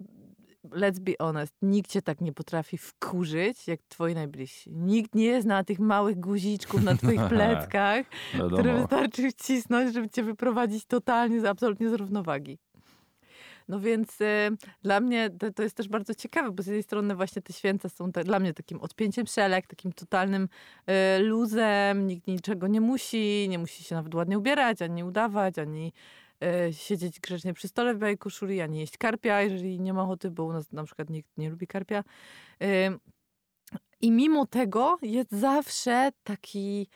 let's 0.72 1.00
be 1.00 1.14
honest, 1.20 1.54
nikt 1.62 1.92
cię 1.92 2.02
tak 2.02 2.22
nie 2.22 2.34
potrafi 2.34 2.78
wkurzyć, 2.78 3.68
jak 3.68 3.80
twoi 3.88 4.16
najbliżsi. 4.16 4.72
Nikt 4.72 5.16
nie 5.16 5.42
zna 5.42 5.64
tych 5.64 5.80
małych 5.80 6.20
guziczków 6.20 6.84
na 6.84 6.96
twoich 6.96 7.28
pleckach, 7.30 8.06
które 8.54 8.74
wystarczy 8.74 9.32
wcisnąć, 9.32 9.94
żeby 9.94 10.10
cię 10.10 10.24
wyprowadzić 10.24 10.86
totalnie, 10.86 11.50
absolutnie 11.50 11.90
z 11.90 11.94
równowagi. 11.94 12.58
No 13.68 13.80
więc 13.80 14.22
y, 14.22 14.50
dla 14.82 15.00
mnie 15.00 15.30
to, 15.40 15.54
to 15.54 15.64
jest 15.64 15.76
też 15.76 15.88
bardzo 15.88 16.16
ciekawe, 16.16 16.52
bo 16.52 16.64
z 16.64 16.66
jednej 16.66 16.84
strony 16.84 17.16
właśnie 17.16 17.42
te 17.42 17.54
święta 17.54 17.90
są 17.90 18.12
te, 18.12 18.24
dla 18.24 18.40
mnie 18.40 18.54
takim 18.54 18.82
odpięciem 18.82 19.28
szelek, 19.28 19.68
takim 19.68 19.94
totalnym 19.94 20.50
y, 20.90 21.24
luzem, 21.24 22.08
nikt 22.08 22.28
niczego 22.28 22.68
nie 22.68 22.82
musi, 22.82 23.48
nie 23.50 23.60
musi 23.60 23.84
się 23.84 23.96
nawet 23.96 24.16
ładnie 24.16 24.38
ubierać, 24.38 24.82
ani 24.82 25.04
udawać, 25.04 25.60
ani 25.60 25.94
siedzieć 26.72 27.20
grzecznie 27.20 27.54
przy 27.54 27.68
stole 27.68 27.94
w 27.94 27.98
białej 27.98 28.18
koszuli, 28.18 28.62
ani 28.62 28.80
jeść 28.80 28.98
karpia, 28.98 29.42
jeżeli 29.42 29.80
nie 29.80 29.94
ma 29.94 30.04
ochoty, 30.04 30.32
bo 30.32 30.44
u 30.44 30.54
nas 30.54 30.72
na 30.72 30.84
przykład 30.84 31.10
nikt 31.10 31.38
nie 31.38 31.50
lubi 31.50 31.68
karpia. 31.68 32.04
I 34.02 34.12
mimo 34.12 34.46
tego 34.46 34.98
jest 35.02 35.32
zawsze 35.32 36.12
taki... 36.24 36.88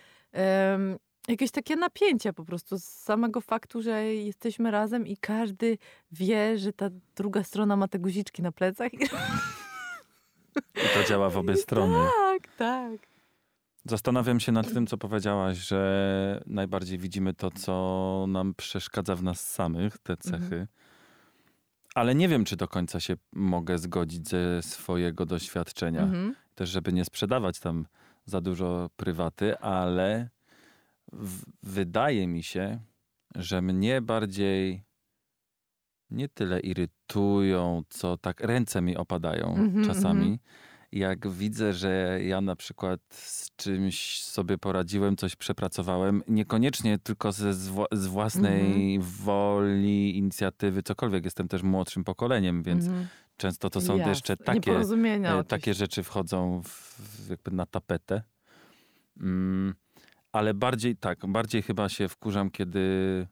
jakieś 1.28 1.52
takie 1.52 1.76
napięcie 1.76 2.34
po 2.34 2.46
prostu 2.46 2.80
z 2.80 2.84
samego 2.84 3.42
faktu, 3.42 3.82
że 3.82 4.06
jesteśmy 4.06 4.72
razem 4.72 5.08
i 5.08 5.18
każdy 5.18 5.78
wie, 6.12 6.58
że 6.58 6.74
ta 6.74 6.90
druga 7.16 7.44
strona 7.44 7.76
ma 7.76 7.88
te 7.88 8.00
guziczki 8.00 8.42
na 8.42 8.52
plecach. 8.52 8.94
I 8.94 10.88
to 10.94 11.04
działa 11.10 11.30
w 11.30 11.38
obie 11.38 11.58
strony. 11.66 12.08
tak, 12.18 12.56
tak. 12.58 13.11
Zastanawiam 13.86 14.40
się 14.40 14.52
nad 14.52 14.74
tym, 14.74 14.88
co 14.88 14.98
powiedziałaś, 14.98 15.58
że 15.58 16.44
najbardziej 16.46 16.98
widzimy 16.98 17.34
to, 17.34 17.52
co 17.52 18.26
nam 18.28 18.54
przeszkadza 18.54 19.16
w 19.16 19.24
nas 19.24 19.50
samych, 19.50 19.98
te 19.98 20.18
cechy. 20.18 20.44
Mhm. 20.44 20.68
Ale 21.96 22.16
nie 22.16 22.28
wiem, 22.28 22.46
czy 22.46 22.56
do 22.58 22.68
końca 22.68 23.00
się 23.00 23.16
mogę 23.34 23.78
zgodzić 23.78 24.30
ze 24.30 24.62
swojego 24.62 25.26
doświadczenia. 25.26 26.02
Mhm. 26.02 26.36
Też, 26.56 26.70
żeby 26.70 26.94
nie 26.94 27.06
sprzedawać 27.06 27.60
tam 27.60 27.86
za 28.26 28.42
dużo 28.42 28.90
prywaty, 28.96 29.58
ale 29.58 30.30
wydaje 31.64 32.28
mi 32.28 32.44
się, 32.44 32.80
że 33.36 33.62
mnie 33.62 34.02
bardziej 34.02 34.84
nie 36.12 36.30
tyle 36.30 36.60
irytują, 36.60 37.84
co 37.90 38.18
tak 38.18 38.42
ręce 38.42 38.82
mi 38.82 38.98
opadają 38.98 39.56
Mhm, 39.56 39.86
czasami. 39.86 40.22
mhm. 40.24 40.40
Jak 40.92 41.30
widzę, 41.30 41.74
że 41.74 42.20
ja 42.24 42.42
na 42.42 42.56
przykład 42.56 43.00
z 43.10 43.56
czymś 43.56 44.24
sobie 44.24 44.58
poradziłem, 44.58 45.18
coś 45.18 45.36
przepracowałem, 45.36 46.24
niekoniecznie 46.28 47.00
tylko 47.00 47.32
ze, 47.32 47.54
z, 47.54 47.70
wła- 47.70 47.86
z 47.92 48.08
własnej 48.08 49.00
woli, 49.00 50.18
inicjatywy, 50.18 50.84
cokolwiek. 50.84 51.26
Jestem 51.26 51.48
też 51.48 51.64
młodszym 51.64 52.04
pokoleniem, 52.04 52.64
więc 52.64 52.86
Mhm. 52.88 53.08
często 53.38 53.70
to 53.70 53.82
są 53.82 53.98
Jasne. 53.98 54.10
jeszcze 54.10 54.38
takie, 54.38 54.72
e, 55.40 55.44
takie 55.44 55.74
rzeczy 55.74 56.04
wchodzą 56.04 56.62
w, 56.64 57.30
jakby 57.30 57.52
na 57.52 57.66
tapetę. 57.66 58.22
Mm, 59.20 59.74
ale 60.32 60.54
bardziej 60.54 60.96
tak, 60.98 61.20
bardziej 61.28 61.62
chyba 61.62 61.90
się 61.90 62.08
wkurzam, 62.10 62.50
kiedy 62.50 63.28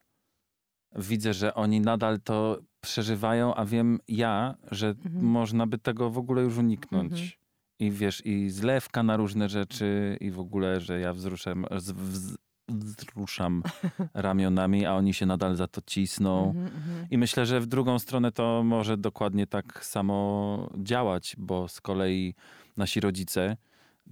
widzę, 0.95 1.33
że 1.33 1.53
oni 1.53 1.81
nadal 1.81 2.19
to 2.23 2.59
przeżywają, 2.81 3.55
a 3.55 3.65
wiem 3.65 3.99
ja, 4.07 4.55
że 4.71 4.87
Mhm. 4.87 5.25
można 5.25 5.67
by 5.67 5.77
tego 5.77 6.09
w 6.09 6.17
ogóle 6.17 6.41
już 6.41 6.57
uniknąć. 6.57 7.11
Mhm. 7.11 7.29
I 7.79 7.91
wiesz, 7.91 8.25
i 8.25 8.49
zlewka 8.49 9.03
na 9.03 9.17
różne 9.17 9.49
rzeczy, 9.49 10.17
i 10.21 10.31
w 10.31 10.39
ogóle, 10.39 10.81
że 10.81 10.99
ja 10.99 11.13
wzruszam, 11.13 11.65
z, 11.77 11.91
wz, 11.91 12.37
wzruszam 12.67 13.63
ramionami, 14.13 14.85
a 14.85 14.95
oni 14.95 15.13
się 15.13 15.25
nadal 15.25 15.55
za 15.55 15.67
to 15.67 15.81
cisną. 15.81 16.47
Mhm, 16.47 16.65
mhm. 16.65 17.07
I 17.11 17.17
myślę, 17.17 17.45
że 17.45 17.59
w 17.59 17.67
drugą 17.67 17.99
stronę 17.99 18.31
to 18.31 18.63
może 18.63 18.97
dokładnie 18.97 19.47
tak 19.47 19.85
samo 19.85 20.69
działać, 20.77 21.35
bo 21.37 21.67
z 21.67 21.81
kolei 21.81 22.35
nasi 22.77 22.99
rodzice, 22.99 23.57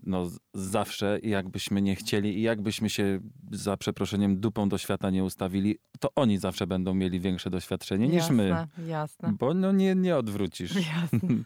no 0.04 0.28
zawsze 0.54 1.20
jakbyśmy 1.24 1.82
nie 1.82 1.96
chcieli 1.96 2.38
i 2.38 2.42
jakbyśmy 2.42 2.90
się 2.90 3.20
za 3.52 3.78
przeproszeniem 3.78 4.40
dupą 4.40 4.70
do 4.70 4.78
świata 4.78 5.10
nie 5.10 5.24
ustawili, 5.24 5.78
to 6.00 6.10
oni 6.16 6.38
zawsze 6.38 6.68
będą 6.68 6.94
mieli 6.94 7.20
większe 7.20 7.50
doświadczenie 7.50 8.08
niż 8.08 8.30
my. 8.30 8.48
Jasne, 8.48 8.88
jasne. 8.88 9.34
Bo 9.40 9.54
no 9.54 9.72
nie, 9.72 9.96
nie 9.96 10.18
odwrócisz. 10.18 10.76
Jasne. 10.96 11.20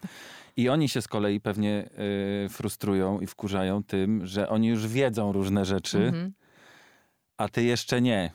I 0.57 0.69
oni 0.69 0.89
się 0.89 1.01
z 1.01 1.07
kolei 1.07 1.39
pewnie 1.41 1.89
y, 2.45 2.49
frustrują 2.49 3.19
i 3.19 3.27
wkurzają 3.27 3.83
tym, 3.83 4.27
że 4.27 4.49
oni 4.49 4.67
już 4.67 4.87
wiedzą 4.87 5.31
różne 5.31 5.65
rzeczy, 5.65 5.97
Mhm. 5.97 6.33
a 7.37 7.49
ty 7.49 7.63
jeszcze 7.63 8.01
nie. 8.01 8.31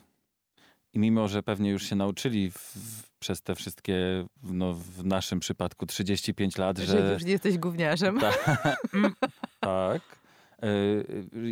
I 0.93 0.99
mimo, 0.99 1.27
że 1.27 1.43
pewnie 1.43 1.69
już 1.71 1.83
się 1.83 1.95
nauczyli 1.95 2.51
w, 2.51 2.57
w, 2.57 3.09
przez 3.19 3.41
te 3.41 3.55
wszystkie, 3.55 3.95
no 4.43 4.73
w 4.73 5.05
naszym 5.05 5.39
przypadku 5.39 5.85
35 5.85 6.57
lat, 6.57 6.77
Że 6.77 6.85
że 6.85 7.13
już 7.13 7.23
nie 7.23 7.31
jesteś 7.31 7.57
gówniarzem. 7.57 8.19
tak, 9.59 10.01
y, 10.63 11.05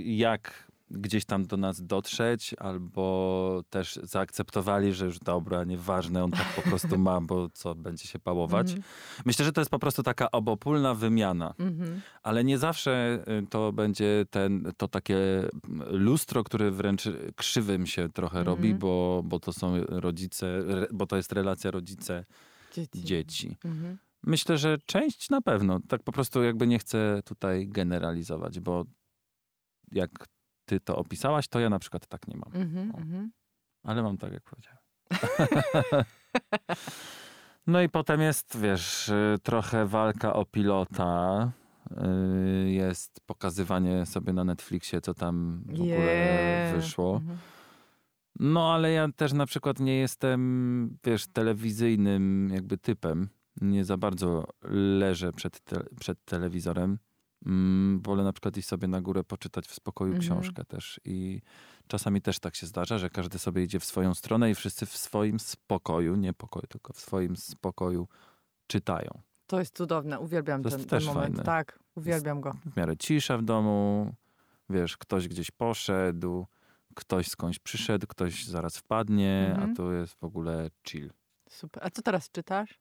jak 0.06 0.68
gdzieś 0.92 1.26
tam 1.26 1.46
do 1.46 1.58
nas 1.58 1.86
dotrzeć, 1.86 2.54
albo 2.54 3.64
też 3.70 4.00
zaakceptowali, 4.04 4.94
że 4.94 5.06
już 5.06 5.20
dobra, 5.20 5.64
nieważne, 5.64 6.24
on 6.24 6.32
tak 6.32 6.54
po 6.56 6.62
prostu 6.62 6.98
ma, 6.98 7.22
bo 7.22 7.50
co, 7.50 7.76
będzie 7.76 8.08
się 8.08 8.20
pałować. 8.20 8.68
Mhm. 8.68 8.84
Myślę, 9.26 9.46
że 9.46 9.52
to 9.52 9.62
jest 9.62 9.72
po 9.72 9.80
prostu 9.80 10.04
taka 10.04 10.32
obopólna 10.32 10.94
wymiana. 10.94 11.54
Mhm. 11.60 12.02
Ale 12.24 12.44
nie 12.44 12.58
zawsze 12.58 13.24
y, 13.44 13.48
to 13.48 13.74
będzie 13.74 14.26
ten, 14.30 14.72
to 14.78 14.88
takie 14.88 15.18
lustro, 15.88 16.44
które 16.44 16.72
wręcz 16.72 17.04
krzywym 17.36 17.86
się 17.88 18.10
trochę 18.10 18.40
Mhm. 18.40 18.58
robi, 18.58 18.76
bo, 18.76 19.22
bo 19.26 19.40
to 19.40 19.54
są 19.54 19.86
rodzice, 19.88 20.64
bo 20.94 21.08
to 21.08 21.16
jest 21.18 21.32
relacja 21.34 21.72
Dzieci. 21.72 22.06
rodzice-dzieci. 22.76 23.58
Mhm. 23.66 23.98
Myślę, 24.24 24.58
że 24.58 24.78
część 24.86 25.30
na 25.30 25.42
pewno. 25.42 25.80
Tak 25.88 26.04
po 26.04 26.12
prostu 26.12 26.44
jakby 26.44 26.68
nie 26.68 26.80
chcę 26.80 27.22
tutaj 27.26 27.68
generalizować, 27.68 28.60
bo 28.60 28.86
jak 29.92 30.12
ty 30.66 30.80
to 30.80 30.96
opisałaś, 30.96 31.48
to 31.48 31.60
ja 31.60 31.70
na 31.70 31.80
przykład 31.80 32.08
tak 32.08 32.28
nie 32.28 32.38
mam. 32.38 32.52
O. 32.94 32.98
Mhm. 32.98 33.32
Ale 33.84 34.04
mam 34.04 34.18
tak, 34.18 34.34
jak 34.34 34.44
powiedziałem. 34.44 34.80
No 37.68 37.82
i 37.82 37.90
potem 37.90 38.22
jest, 38.22 38.58
wiesz, 38.60 39.10
y, 39.10 39.36
trochę 39.44 39.86
walka 39.86 40.34
o 40.34 40.46
pilota. 40.46 41.52
y, 42.66 42.72
Jest 42.72 43.20
pokazywanie 43.26 44.06
sobie 44.06 44.34
na 44.34 44.44
Netflixie, 44.44 45.02
co 45.02 45.14
tam 45.14 45.64
w 45.66 45.74
ogóle 45.74 45.86
Yeah. 45.96 46.76
wyszło. 46.76 47.16
Mhm. 47.16 47.38
No, 48.40 48.74
ale 48.74 48.92
ja 48.92 49.08
też 49.16 49.34
na 49.34 49.46
przykład 49.46 49.80
nie 49.80 49.98
jestem, 49.98 50.98
wiesz, 51.04 51.28
telewizyjnym 51.28 52.50
jakby 52.54 52.78
typem. 52.78 53.30
Nie 53.62 53.86
za 53.86 53.98
bardzo 53.98 54.44
leżę 55.00 55.32
przed, 55.32 55.60
te, 55.60 55.84
przed 56.00 56.26
telewizorem. 56.26 56.98
Mm, 57.46 58.00
wolę 58.02 58.24
na 58.24 58.34
przykład 58.34 58.58
iść 58.58 58.68
sobie 58.68 58.88
na 58.88 59.02
górę, 59.02 59.24
poczytać 59.24 59.68
w 59.68 59.74
spokoju 59.74 60.14
Mhm. 60.14 60.22
książkę 60.42 60.66
też. 60.66 61.00
I 61.06 61.42
czasami 61.88 62.22
też 62.22 62.40
tak 62.40 62.56
się 62.56 62.68
zdarza, 62.68 62.98
że 62.98 63.10
każdy 63.10 63.40
sobie 63.40 63.64
idzie 63.64 63.80
w 63.80 63.86
swoją 63.86 64.14
stronę 64.14 64.52
i 64.52 64.56
wszyscy 64.56 64.86
w 64.86 64.98
swoim 64.98 65.40
spokoju, 65.40 66.16
nie 66.16 66.34
pokoju, 66.34 66.68
tylko 66.70 66.94
w 66.94 67.00
swoim 67.00 67.36
spokoju 67.36 68.08
czytają. 68.68 69.22
To 69.48 69.60
jest 69.60 69.78
cudowne, 69.78 70.20
uwielbiam 70.20 70.64
To 70.64 70.68
jest 70.70 70.78
ten, 70.78 70.90
ten 70.90 71.00
też 71.00 71.08
moment. 71.08 71.28
fajne. 71.28 71.44
Tak, 71.44 71.80
uwielbiam 71.96 72.42
go. 72.42 72.54
W 72.66 72.78
miarę 72.78 72.98
cisza 72.98 73.38
w 73.38 73.44
domu, 73.44 74.14
wiesz, 74.70 74.98
ktoś 74.98 75.28
gdzieś 75.28 75.52
poszedł, 75.52 76.46
ktoś 76.96 77.28
skądś 77.28 77.60
przyszedł, 77.60 78.08
ktoś 78.08 78.46
zaraz 78.46 78.78
wpadnie, 78.78 79.48
Mhm. 79.52 79.72
a 79.72 79.76
tu 79.76 79.92
jest 79.92 80.14
w 80.20 80.24
ogóle 80.24 80.70
chill. 80.88 81.12
Super. 81.50 81.84
A 81.86 81.90
co 81.90 82.02
teraz 82.02 82.30
czytasz? 82.32 82.80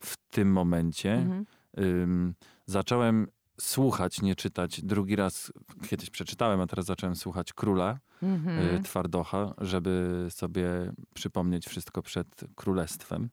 W 0.00 0.16
tym 0.30 0.52
momencie 0.52 1.12
Mhm. 1.12 1.46
ym, 1.78 2.34
zacząłem 2.66 3.26
słuchać, 3.60 4.22
nie 4.22 4.36
czytać. 4.36 4.82
Drugi 4.82 5.16
raz 5.16 5.52
kiedyś 5.88 6.10
przeczytałem, 6.10 6.60
a 6.60 6.66
teraz 6.66 6.84
zacząłem 6.86 7.16
słuchać 7.16 7.52
Króla 7.52 7.98
Mhm. 8.22 8.76
y, 8.76 8.82
Twardocha, 8.82 9.54
żeby 9.58 10.26
sobie 10.30 10.92
przypomnieć 11.14 11.66
wszystko 11.66 12.02
przed 12.02 12.44
królestwem. 12.54 13.30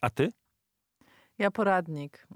A 0.00 0.10
ty? 0.10 0.32
Ja 1.38 1.50
poradnik. 1.50 2.26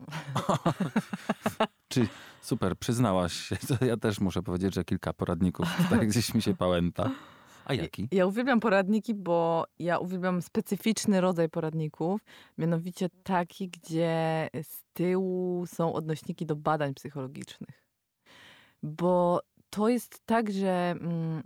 Super, 2.42 2.76
przyznałaś 2.78 3.32
się. 3.32 3.56
Ja 3.86 3.96
też 3.96 4.20
muszę 4.20 4.42
powiedzieć, 4.42 4.74
że 4.74 4.84
kilka 4.84 5.12
poradników 5.12 5.68
tak 5.90 6.08
gdzieś 6.08 6.34
mi 6.34 6.42
się 6.42 6.56
pałęta. 6.56 7.10
A 7.64 7.74
jaki? 7.74 8.08
Ja 8.12 8.26
uwielbiam 8.26 8.60
poradniki, 8.60 9.14
bo 9.14 9.64
ja 9.78 9.98
uwielbiam 9.98 10.42
specyficzny 10.42 11.20
rodzaj 11.20 11.48
poradników, 11.48 12.20
mianowicie 12.58 13.08
taki, 13.22 13.68
gdzie 13.68 14.48
z 14.62 14.82
tyłu 14.92 15.66
są 15.66 15.92
odnośniki 15.92 16.46
do 16.46 16.56
badań 16.56 16.94
psychologicznych. 16.94 17.86
Bo 18.82 19.40
to 19.70 19.88
jest 19.88 20.20
tak, 20.26 20.50
że 20.50 20.94
mm, 21.00 21.42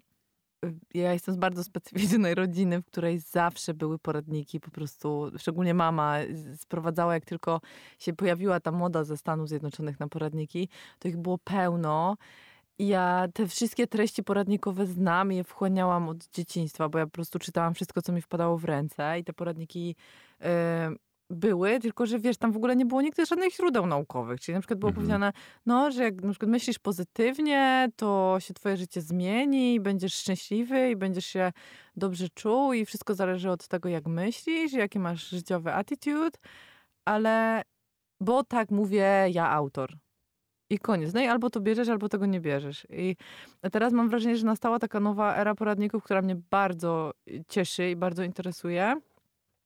ja 0.94 1.12
jestem 1.12 1.34
z 1.34 1.38
bardzo 1.38 1.64
specyficznej 1.64 2.34
rodziny, 2.34 2.82
w 2.82 2.84
której 2.84 3.18
zawsze 3.18 3.74
były 3.74 3.98
poradniki, 3.98 4.60
po 4.60 4.70
prostu, 4.70 5.30
szczególnie 5.38 5.74
mama 5.74 6.16
sprowadzała, 6.56 7.14
jak 7.14 7.24
tylko 7.24 7.60
się 7.98 8.12
pojawiła 8.12 8.60
ta 8.60 8.72
moda 8.72 9.04
ze 9.04 9.16
Stanów 9.16 9.48
Zjednoczonych 9.48 10.00
na 10.00 10.08
poradniki, 10.08 10.68
to 10.98 11.08
ich 11.08 11.16
było 11.16 11.38
pełno. 11.38 12.16
Ja 12.78 13.28
te 13.34 13.48
wszystkie 13.48 13.86
treści 13.86 14.22
poradnikowe 14.22 14.86
znam 14.86 15.32
i 15.32 15.36
je 15.36 15.44
wchłaniałam 15.44 16.08
od 16.08 16.28
dzieciństwa, 16.30 16.88
bo 16.88 16.98
ja 16.98 17.06
po 17.06 17.12
prostu 17.12 17.38
czytałam 17.38 17.74
wszystko, 17.74 18.02
co 18.02 18.12
mi 18.12 18.22
wpadało 18.22 18.58
w 18.58 18.64
ręce 18.64 19.18
i 19.18 19.24
te 19.24 19.32
poradniki 19.32 19.96
były, 21.30 21.80
tylko 21.80 22.06
że 22.06 22.18
wiesz, 22.18 22.36
tam 22.36 22.52
w 22.52 22.56
ogóle 22.56 22.76
nie 22.76 22.86
było 22.86 23.02
nigdy 23.02 23.26
żadnych 23.26 23.54
źródeł 23.54 23.86
naukowych. 23.86 24.40
Czyli 24.40 24.54
na 24.54 24.60
przykład 24.60 24.78
było 24.78 24.90
Mhm. 24.90 25.06
powiedziane, 25.06 25.32
no, 25.66 25.90
że 25.90 26.02
jak 26.02 26.22
na 26.22 26.30
przykład 26.30 26.50
myślisz 26.50 26.78
pozytywnie, 26.78 27.88
to 27.96 28.36
się 28.40 28.54
twoje 28.54 28.76
życie 28.76 29.00
zmieni 29.00 29.74
i 29.74 29.80
będziesz 29.80 30.14
szczęśliwy 30.14 30.90
i 30.90 30.96
będziesz 30.96 31.26
się 31.26 31.52
dobrze 31.96 32.28
czuł 32.28 32.72
i 32.72 32.86
wszystko 32.86 33.14
zależy 33.14 33.50
od 33.50 33.68
tego, 33.68 33.88
jak 33.88 34.06
myślisz, 34.06 34.72
jaki 34.72 34.98
masz 34.98 35.28
życiowy 35.28 35.72
attitude, 35.74 36.38
ale 37.04 37.62
bo 38.20 38.44
tak 38.44 38.70
mówię 38.70 39.26
ja 39.30 39.50
autor. 39.50 39.96
I 40.70 40.78
koniec. 40.78 41.14
No 41.14 41.20
i 41.20 41.26
albo 41.26 41.50
to 41.50 41.60
bierzesz, 41.60 41.88
albo 41.88 42.08
tego 42.08 42.26
nie 42.26 42.40
bierzesz. 42.40 42.86
I 42.90 43.16
teraz 43.72 43.92
mam 43.92 44.08
wrażenie, 44.08 44.36
że 44.36 44.46
nastała 44.46 44.78
taka 44.78 45.00
nowa 45.00 45.36
era 45.36 45.54
poradników, 45.54 46.04
która 46.04 46.22
mnie 46.22 46.36
bardzo 46.50 47.10
cieszy 47.48 47.90
i 47.90 47.96
bardzo 47.96 48.22
interesuje. 48.22 49.00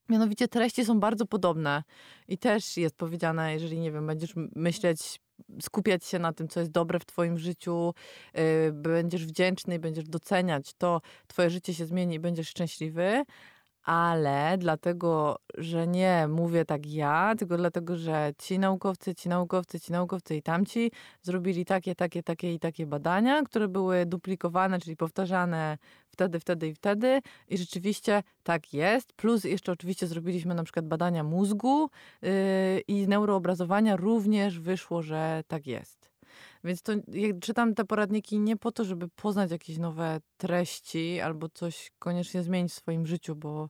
Mianowicie 0.09 0.49
treści 0.49 0.85
są 0.85 1.01
bardzo 1.01 1.27
podobne. 1.27 1.83
I 2.29 2.39
też 2.39 2.77
jest 2.77 2.97
powiedziane, 2.97 3.53
jeżeli, 3.53 3.81
nie 3.81 3.93
wiem, 3.93 4.07
będziesz 4.07 4.35
myśleć, 4.57 5.21
skupiać 5.63 6.05
się 6.05 6.19
na 6.19 6.33
tym, 6.33 6.49
co 6.49 6.61
jest 6.61 6.73
dobre 6.73 6.99
w 6.99 7.05
twoim 7.05 7.39
życiu, 7.39 7.95
yy, 8.35 8.43
będziesz 8.73 9.27
wdzięczny 9.27 9.79
będziesz 9.79 10.05
doceniać, 10.05 10.75
to 10.75 11.01
twoje 11.27 11.51
życie 11.51 11.75
się 11.75 11.87
zmieni 11.87 12.15
i 12.15 12.21
będziesz 12.21 12.49
szczęśliwy. 12.49 13.25
Ale 13.85 14.59
dlatego, 14.59 15.39
że 15.59 15.87
nie 15.87 16.29
mówię 16.29 16.65
tak 16.65 16.87
ja, 16.87 17.35
tylko 17.39 17.57
dlatego, 17.57 17.97
że 17.97 18.33
ci 18.39 18.59
naukowcy, 18.59 19.15
ci 19.15 19.29
naukowcy, 19.29 19.81
ci 19.81 19.93
naukowcy 19.93 20.37
i 20.37 20.43
tamci 20.43 20.93
zrobili 21.23 21.65
takie, 21.65 21.95
takie, 21.95 22.23
takie 22.23 22.55
i 22.55 22.59
takie 22.59 22.87
badania, 22.87 23.43
które 23.43 23.69
były 23.69 24.07
duplikowane, 24.07 24.81
czyli 24.81 24.97
powtarzane 24.97 25.79
wtedy, 26.09 26.41
wtedy 26.41 26.69
i 26.69 26.75
wtedy. 26.75 27.21
I 27.49 27.59
rzeczywiście 27.59 28.23
tak 28.43 28.75
jest. 28.75 29.13
Plus 29.13 29.45
jeszcze 29.45 29.73
oczywiście 29.73 30.07
zrobiliśmy 30.07 30.55
na 30.55 30.65
przykład 30.65 30.87
badania 30.87 31.25
mózgu 31.25 31.91
yy, 32.23 32.31
i 32.89 33.09
neuroobrazowania 33.09 33.97
również 33.97 34.59
wyszło, 34.59 35.03
że 35.03 35.43
tak 35.49 35.67
jest. 35.67 36.10
Więc 36.65 36.83
to 36.83 36.93
jak 37.09 37.41
czytam 37.41 37.75
te 37.75 37.85
poradniki 37.85 38.41
nie 38.41 38.57
po 38.57 38.73
to, 38.73 38.85
żeby 38.85 39.09
poznać 39.09 39.51
jakieś 39.51 39.79
nowe 39.79 40.21
treści 40.37 41.21
albo 41.21 41.49
coś 41.49 41.91
koniecznie 41.99 42.43
zmienić 42.43 42.73
w 42.73 42.77
swoim 42.77 43.07
życiu, 43.07 43.37
bo 43.37 43.69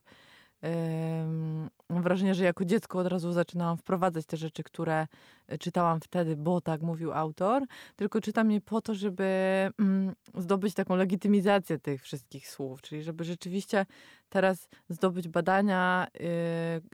mam 1.89 2.03
wrażenie, 2.03 2.35
że 2.35 2.43
jako 2.43 2.65
dziecko 2.65 2.99
od 2.99 3.07
razu 3.07 3.31
zaczynałam 3.31 3.77
wprowadzać 3.77 4.25
te 4.25 4.37
rzeczy, 4.37 4.63
które 4.63 5.07
e, 5.47 5.57
czytałam 5.57 5.99
wtedy, 6.01 6.35
bo 6.35 6.61
tak 6.61 6.81
mówił 6.81 7.13
autor, 7.13 7.63
tylko 7.95 8.21
czytam 8.21 8.51
je 8.51 8.61
po 8.61 8.81
to, 8.81 8.95
żeby 8.95 9.23
mm, 9.79 10.15
zdobyć 10.37 10.73
taką 10.73 10.95
legitymizację 10.95 11.79
tych 11.79 12.03
wszystkich 12.03 12.49
słów, 12.49 12.81
czyli 12.81 13.03
żeby 13.03 13.23
rzeczywiście 13.23 13.85
teraz 14.29 14.69
zdobyć 14.89 15.27
badania 15.27 16.07
yy, 16.13 16.25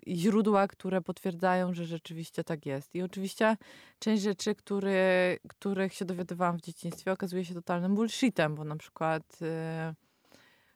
i 0.06 0.16
źródła, 0.16 0.68
które 0.68 1.02
potwierdzają, 1.02 1.74
że 1.74 1.86
rzeczywiście 1.86 2.44
tak 2.44 2.66
jest. 2.66 2.96
I 2.96 3.02
oczywiście 3.02 3.58
część 4.00 4.24
rzeczy, 4.24 4.56
który, 4.56 5.40
których 5.50 5.94
się 5.94 6.06
dowiadywałam 6.06 6.58
w 6.58 6.62
dzieciństwie, 6.62 7.12
okazuje 7.12 7.46
się 7.46 7.54
totalnym 7.54 7.96
bullshitem, 7.96 8.56
bo 8.56 8.64
na 8.64 8.76
przykład 8.76 9.24
yy, 9.42 9.48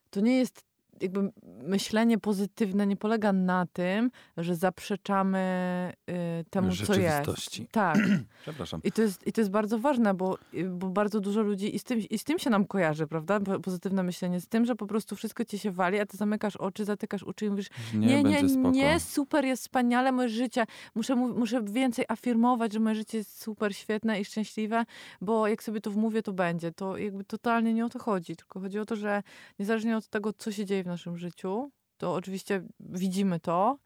to 0.10 0.20
nie 0.20 0.38
jest 0.38 0.71
jakby 1.02 1.32
myślenie 1.64 2.18
pozytywne 2.18 2.88
nie 2.88 2.98
polega 2.98 3.34
na 3.34 3.66
tym, 3.74 4.12
że 4.38 4.56
zaprzeczamy 4.56 5.94
yy, 6.08 6.14
temu, 6.50 6.68
co 6.86 6.94
jest. 7.02 7.26
Tak. 7.72 7.98
Przepraszam. 8.42 8.82
I 8.84 8.92
to 8.92 9.02
jest, 9.02 9.28
i 9.28 9.32
to 9.34 9.42
jest 9.42 9.52
bardzo 9.52 9.80
ważne, 9.80 10.14
bo, 10.14 10.38
bo 10.70 10.88
bardzo 10.90 11.20
dużo 11.20 11.42
ludzi 11.42 11.76
i 11.76 11.80
z, 11.80 11.84
tym, 11.84 12.00
i 12.00 12.18
z 12.18 12.24
tym 12.24 12.40
się 12.40 12.50
nam 12.50 12.66
kojarzy, 12.66 13.08
prawda? 13.08 13.40
Po- 13.40 13.60
Pozytywne 13.60 14.04
myślenie, 14.04 14.42
z 14.42 14.48
tym, 14.48 14.66
że 14.66 14.76
po 14.76 14.88
prostu 14.88 15.16
wszystko 15.16 15.46
ci 15.46 15.60
się 15.60 15.72
wali, 15.72 16.00
a 16.00 16.06
ty 16.06 16.18
zamykasz 16.18 16.56
oczy, 16.56 16.86
zatykasz 16.86 17.24
uczy 17.24 17.46
i 17.46 17.50
mówisz, 17.50 17.68
Nie, 17.94 18.08
nie, 18.08 18.24
nie, 18.24 18.42
nie, 18.72 19.00
super, 19.00 19.46
jest 19.46 19.62
wspaniale 19.64 20.12
moje 20.12 20.30
życie. 20.30 20.66
Muszę, 20.96 21.16
mu- 21.16 21.34
muszę 21.40 21.62
więcej 21.64 22.06
afirmować, 22.08 22.74
że 22.74 22.80
moje 22.80 22.96
życie 22.96 23.18
jest 23.18 23.42
super, 23.42 23.76
świetne 23.76 24.22
i 24.22 24.26
szczęśliwe, 24.26 24.86
bo 25.22 25.48
jak 25.48 25.64
sobie 25.64 25.82
to 25.82 25.92
wmówię, 25.92 26.22
to 26.24 26.34
będzie. 26.34 26.72
To 26.72 26.98
jakby 26.98 27.24
totalnie 27.24 27.74
nie 27.74 27.86
o 27.86 27.90
to 27.90 28.00
chodzi, 28.00 28.36
tylko 28.36 28.60
chodzi 28.60 28.80
o 28.80 28.86
to, 28.86 28.96
że 28.96 29.24
niezależnie 29.60 29.98
od 29.98 30.08
tego, 30.08 30.34
co 30.34 30.52
się 30.52 30.66
dzieje 30.66 30.84
w 30.84 30.88
naszym 30.92 31.18
życiu, 31.18 31.72
to 31.98 32.14
oczywiście 32.14 32.64
widzimy 32.80 33.40
to, 33.40 33.78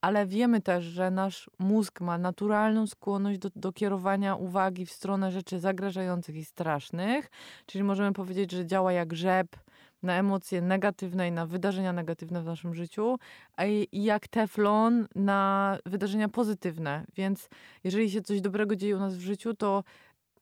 ale 0.00 0.26
wiemy 0.26 0.60
też, 0.60 0.84
że 0.84 1.10
nasz 1.10 1.50
mózg 1.58 2.00
ma 2.00 2.18
naturalną 2.18 2.86
skłonność 2.86 3.38
do, 3.38 3.50
do 3.56 3.72
kierowania 3.72 4.36
uwagi 4.36 4.86
w 4.86 4.92
stronę 4.92 5.30
rzeczy 5.32 5.60
zagrażających 5.60 6.36
i 6.36 6.44
strasznych, 6.44 7.30
czyli 7.66 7.84
możemy 7.84 8.12
powiedzieć, 8.12 8.52
że 8.52 8.66
działa 8.66 8.92
jak 8.92 9.12
rzep 9.14 9.56
na 10.02 10.14
emocje 10.14 10.62
negatywne 10.62 11.28
i 11.28 11.32
na 11.32 11.46
wydarzenia 11.46 11.92
negatywne 11.92 12.42
w 12.42 12.44
naszym 12.44 12.74
życiu, 12.74 13.18
a 13.56 13.62
jak 13.92 14.28
teflon 14.28 15.06
na 15.14 15.78
wydarzenia 15.86 16.28
pozytywne. 16.28 17.04
Więc 17.16 17.48
jeżeli 17.84 18.10
się 18.10 18.22
coś 18.22 18.40
dobrego 18.40 18.76
dzieje 18.76 18.96
u 18.96 19.00
nas 19.00 19.16
w 19.16 19.20
życiu, 19.20 19.54
to 19.54 19.84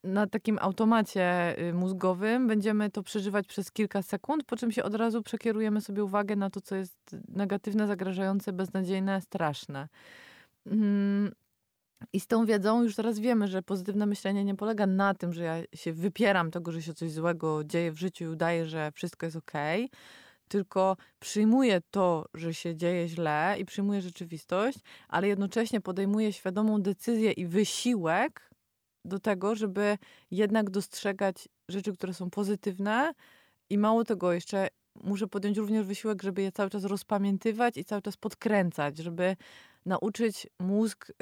na 0.07 0.27
takim 0.27 0.59
automacie 0.61 1.59
y, 1.69 1.73
mózgowym 1.73 2.47
będziemy 2.47 2.91
to 2.91 3.03
przeżywać 3.03 3.47
przez 3.47 3.73
kilka 3.73 4.03
sekund, 4.03 4.45
po 4.45 4.57
czym 4.57 4.73
się 4.73 4.85
od 4.85 4.95
razu 4.95 5.23
przekierujemy 5.23 5.81
sobie 5.81 6.05
uwagę 6.05 6.37
na 6.37 6.51
to, 6.51 6.61
co 6.61 6.77
jest 6.77 7.17
negatywne, 7.29 7.87
zagrażające, 7.87 8.53
beznadziejne, 8.53 9.21
straszne. 9.21 9.89
Mm, 10.67 11.33
I 12.13 12.21
z 12.21 12.27
tą 12.27 12.47
wiedzą 12.47 12.83
już 12.83 12.97
teraz 12.97 13.19
wiemy, 13.19 13.49
że 13.49 13.63
pozytywne 13.63 14.07
myślenie 14.07 14.45
nie 14.45 14.55
polega 14.55 14.87
na 14.87 15.15
tym, 15.15 15.33
że 15.33 15.43
ja 15.43 15.57
się 15.75 15.93
wypieram 15.93 16.51
tego, 16.51 16.73
że 16.73 16.83
się 16.83 16.95
coś 16.95 17.11
złego 17.11 17.65
dzieje 17.65 17.93
w 17.93 17.99
życiu 17.99 18.25
i 18.25 18.29
udaję, 18.29 18.67
że 18.67 18.93
wszystko 18.95 19.27
jest 19.27 19.37
okej, 19.37 19.91
tylko 20.49 20.97
przyjmuję 21.19 21.81
to, 21.91 22.27
że 22.35 22.55
się 22.55 22.77
dzieje 22.77 23.09
źle 23.09 23.57
i 23.59 23.65
przyjmuję 23.65 24.01
rzeczywistość, 24.01 24.79
ale 25.09 25.29
jednocześnie 25.29 25.81
podejmuję 25.81 26.33
świadomą 26.33 26.83
decyzję 26.83 27.33
i 27.33 27.47
wysiłek 27.47 28.51
do 29.07 29.19
tego, 29.19 29.55
żeby 29.55 29.99
jednak 30.31 30.71
dostrzegać 30.71 31.49
rzeczy, 31.69 31.93
które 31.93 32.15
są 32.15 32.31
pozytywne 32.31 33.13
i 33.71 33.79
mało 33.79 34.05
tego, 34.05 34.33
jeszcze 34.33 34.69
muszę 35.05 35.27
podjąć 35.27 35.59
również 35.59 35.87
wysiłek, 35.87 36.23
żeby 36.23 36.43
je 36.43 36.53
cały 36.53 36.71
czas 36.71 36.85
rozpamiętywać 36.85 37.77
i 37.77 37.85
cały 37.85 38.03
czas 38.03 38.17
podkręcać, 38.17 38.99
żeby 38.99 39.37
nauczyć 39.87 40.47
mózg 40.59 41.11
y, 41.11 41.15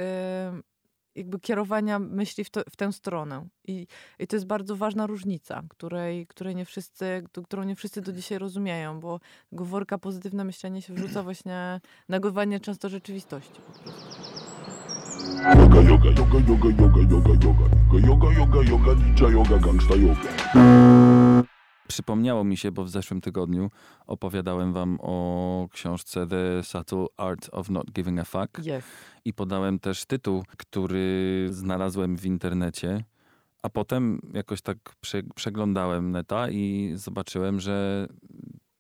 jakby 1.14 1.40
kierowania 1.40 1.98
myśli 1.98 2.44
w, 2.44 2.50
to, 2.50 2.62
w 2.70 2.76
tę 2.76 2.92
stronę. 2.92 3.48
I, 3.64 3.86
I 4.18 4.26
to 4.26 4.36
jest 4.36 4.46
bardzo 4.46 4.76
ważna 4.76 5.06
różnica, 5.06 5.62
której, 5.68 6.26
której 6.26 6.56
nie 6.56 6.64
wszyscy, 6.64 7.24
którą 7.44 7.62
nie 7.62 7.76
wszyscy 7.76 8.00
do 8.00 8.12
dzisiaj 8.12 8.38
rozumieją, 8.38 9.00
bo 9.00 9.20
tego 9.50 9.64
worka 9.64 9.98
pozytywne 9.98 10.44
myślenie 10.44 10.82
się 10.82 10.94
wrzuca 10.94 11.22
właśnie 11.22 11.80
negowanie 12.08 12.60
często 12.60 12.88
rzeczywistości. 12.88 13.60
Po 13.60 13.82
prostu. 13.82 14.23
Yoga, 15.24 15.80
yoga, 15.80 16.10
yoga, 16.10 16.38
yoga, 16.48 16.68
yoga, 16.68 17.00
yoga, 17.10 17.32
yoga. 17.44 17.66
Yoga, 18.08 18.32
yoga, 18.32 18.62
yoga, 18.62 18.94
ninja 18.94 19.28
yoga, 19.28 19.58
gangsta 19.58 19.94
yoga. 19.94 20.28
Przypomniało 21.88 22.44
mi 22.44 22.56
się, 22.56 22.72
bo 22.72 22.84
w 22.84 22.90
zeszłym 22.90 23.20
tygodniu 23.20 23.70
opowiadałem 24.06 24.72
wam 24.72 24.98
o 25.00 25.68
książce 25.72 26.26
The 26.26 26.62
Subtle 26.62 27.06
Art 27.16 27.48
of 27.52 27.70
Not 27.70 27.90
Giving 27.90 28.20
a 28.20 28.24
Fuck 28.24 28.64
Jest. 28.64 28.88
i 29.24 29.32
podałem 29.34 29.78
też 29.78 30.04
tytuł, 30.04 30.44
który 30.56 31.46
znalazłem 31.50 32.16
w 32.16 32.26
internecie, 32.26 33.04
a 33.62 33.68
potem 33.70 34.20
jakoś 34.34 34.62
tak 34.62 34.76
prze, 35.00 35.22
przeglądałem 35.34 36.10
neta 36.10 36.50
i 36.50 36.92
zobaczyłem, 36.94 37.60
że 37.60 38.06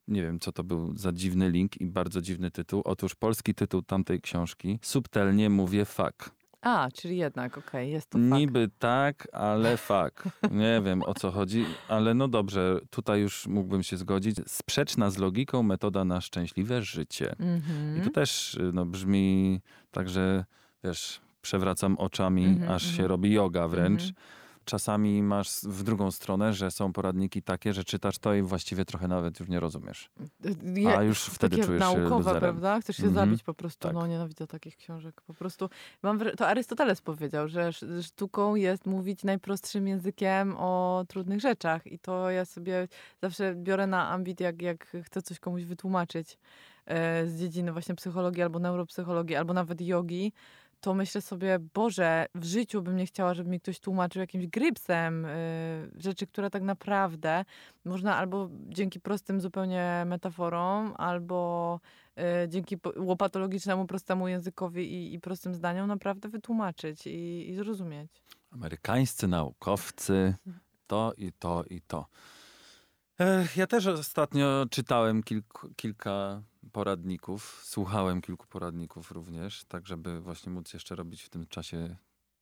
nie 0.08 0.22
wiem, 0.22 0.40
co 0.40 0.52
to 0.52 0.64
był 0.64 0.96
za 0.96 1.12
dziwny 1.12 1.50
link 1.50 1.80
i 1.80 1.86
bardzo 1.86 2.20
dziwny 2.20 2.50
tytuł. 2.50 2.82
Otóż 2.84 3.14
polski 3.14 3.54
tytuł 3.54 3.82
tamtej 3.82 4.20
książki 4.20 4.78
subtelnie 4.82 5.50
mówię 5.50 5.84
fuck. 5.84 6.30
A, 6.60 6.88
czyli 6.94 7.16
jednak, 7.16 7.58
okej, 7.58 7.92
jest 7.92 8.10
to 8.10 8.18
fakt. 8.18 8.30
Niby 8.38 8.70
tak, 8.78 9.28
ale 9.32 9.76
fuck. 9.76 10.24
Nie 10.50 10.80
wiem 10.84 11.02
o 11.02 11.14
co 11.14 11.30
chodzi, 11.30 11.64
ale 11.88 12.14
no 12.14 12.28
dobrze, 12.28 12.80
tutaj 12.90 13.20
już 13.20 13.46
mógłbym 13.46 13.82
się 13.82 13.96
zgodzić. 13.96 14.36
Sprzeczna 14.46 15.10
z 15.10 15.18
logiką 15.18 15.62
metoda 15.62 16.04
na 16.04 16.20
szczęśliwe 16.20 16.82
życie. 16.82 17.32
Mhm. 17.38 17.98
I 17.98 18.00
to 18.00 18.10
też 18.10 18.54
y, 18.54 18.70
no, 18.74 18.86
brzmi 18.86 19.60
tak, 19.90 20.08
że 20.08 20.44
wiesz, 20.84 21.20
przewracam 21.42 21.96
oczami, 21.98 22.44
Mhm, 22.44 22.72
aż 22.72 22.82
się 22.82 22.90
mhm. 22.90 23.08
robi 23.08 23.32
yoga 23.32 23.68
wręcz. 23.68 24.02
Czasami 24.64 25.22
masz 25.22 25.60
w 25.62 25.82
drugą 25.82 26.10
stronę, 26.10 26.52
że 26.52 26.70
są 26.70 26.92
poradniki 26.92 27.42
takie, 27.42 27.72
że 27.72 27.84
czytasz 27.84 28.18
to 28.18 28.34
i 28.34 28.42
właściwie 28.42 28.84
trochę 28.84 29.08
nawet 29.08 29.40
już 29.40 29.48
nie 29.48 29.60
rozumiesz. 29.60 30.10
A 30.96 31.02
już 31.02 31.24
wtedy 31.24 31.56
takie 31.56 31.66
czujesz 31.66 31.82
się 31.82 31.88
naukowe, 31.98 32.16
luzerem. 32.16 32.40
prawda? 32.40 32.80
Chcesz 32.80 32.96
się 32.96 33.06
Mhm. 33.06 33.26
zabić 33.26 33.42
po 33.42 33.54
prostu. 33.54 33.82
Tak. 33.82 33.94
No 33.94 34.06
nienawidzę 34.06 34.46
takich 34.46 34.76
książek. 34.76 35.20
Po 35.20 35.34
prostu 35.34 35.70
mam 36.02 36.20
to 36.36 36.48
Arystoteles 36.48 37.00
powiedział, 37.00 37.48
że 37.48 37.62
sz- 37.68 38.06
sztuką 38.06 38.54
jest 38.54 38.86
mówić 38.86 39.24
najprostszym 39.24 39.88
językiem 39.88 40.54
o 40.58 41.04
trudnych 41.08 41.40
rzeczach. 41.40 41.86
I 41.86 41.98
to 41.98 42.30
ja 42.30 42.44
sobie 42.44 42.88
zawsze 43.22 43.54
biorę 43.54 43.86
na 43.86 44.08
ambit, 44.10 44.40
jak, 44.40 44.62
jak 44.62 44.96
chcę 45.02 45.22
coś 45.22 45.38
komuś 45.38 45.64
wytłumaczyć 45.64 46.38
e, 46.86 47.26
z 47.26 47.40
dziedziny 47.40 47.72
właśnie 47.72 47.94
psychologii 47.94 48.42
albo 48.42 48.58
neuropsychologii, 48.58 49.36
albo 49.36 49.52
nawet 49.54 49.80
jogi. 49.80 50.32
To 50.84 50.94
myślę 50.94 51.20
sobie, 51.20 51.58
Boże, 51.74 52.26
w 52.34 52.44
życiu 52.44 52.82
bym 52.82 52.96
nie 52.96 53.06
chciała, 53.06 53.34
żeby 53.34 53.50
mi 53.50 53.60
ktoś 53.60 53.80
tłumaczył 53.80 54.20
jakimś 54.20 54.46
grypsem 54.46 55.24
y, 55.24 55.90
rzeczy, 55.96 56.26
które 56.26 56.50
tak 56.50 56.62
naprawdę 56.62 57.44
można 57.84 58.16
albo 58.16 58.48
dzięki 58.68 59.00
prostym 59.00 59.40
zupełnie 59.40 60.02
metaforom, 60.06 60.94
albo 60.96 61.80
y, 62.44 62.48
dzięki 62.48 62.76
łopatologicznemu, 62.96 63.86
prostemu 63.86 64.28
językowi 64.28 64.92
i, 64.92 65.14
i 65.14 65.20
prostym 65.20 65.54
zdaniom 65.54 65.88
naprawdę 65.88 66.28
wytłumaczyć 66.28 67.06
i, 67.06 67.50
i 67.50 67.54
zrozumieć. 67.54 68.10
Amerykańscy 68.50 69.28
naukowcy, 69.28 70.34
to 70.86 71.12
i 71.16 71.32
to 71.32 71.64
i 71.70 71.80
to. 71.80 72.06
Ja 73.56 73.66
też 73.66 73.86
ostatnio 73.86 74.66
czytałem 74.70 75.22
kilku, 75.22 75.68
kilka 75.76 76.42
poradników, 76.72 77.60
słuchałem 77.64 78.20
kilku 78.20 78.46
poradników 78.46 79.10
również, 79.10 79.64
tak 79.64 79.86
żeby 79.86 80.20
właśnie 80.20 80.52
móc 80.52 80.72
jeszcze 80.74 80.96
robić 80.96 81.22
w 81.22 81.30
tym 81.30 81.46
czasie 81.46 81.96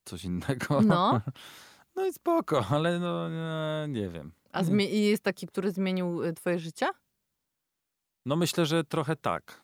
coś 0.04 0.24
innego. 0.24 0.80
No. 0.80 1.20
No 1.96 2.06
i 2.06 2.12
spoko, 2.12 2.66
ale 2.70 2.98
no 2.98 3.28
nie, 3.28 3.88
nie 4.00 4.08
wiem. 4.08 4.32
A 4.52 4.62
jest 4.88 5.22
taki, 5.22 5.46
który 5.46 5.70
zmienił 5.70 6.22
y, 6.22 6.32
twoje 6.32 6.58
życie? 6.58 6.88
No 8.26 8.36
myślę, 8.36 8.66
że 8.66 8.84
trochę 8.84 9.16
tak. 9.16 9.62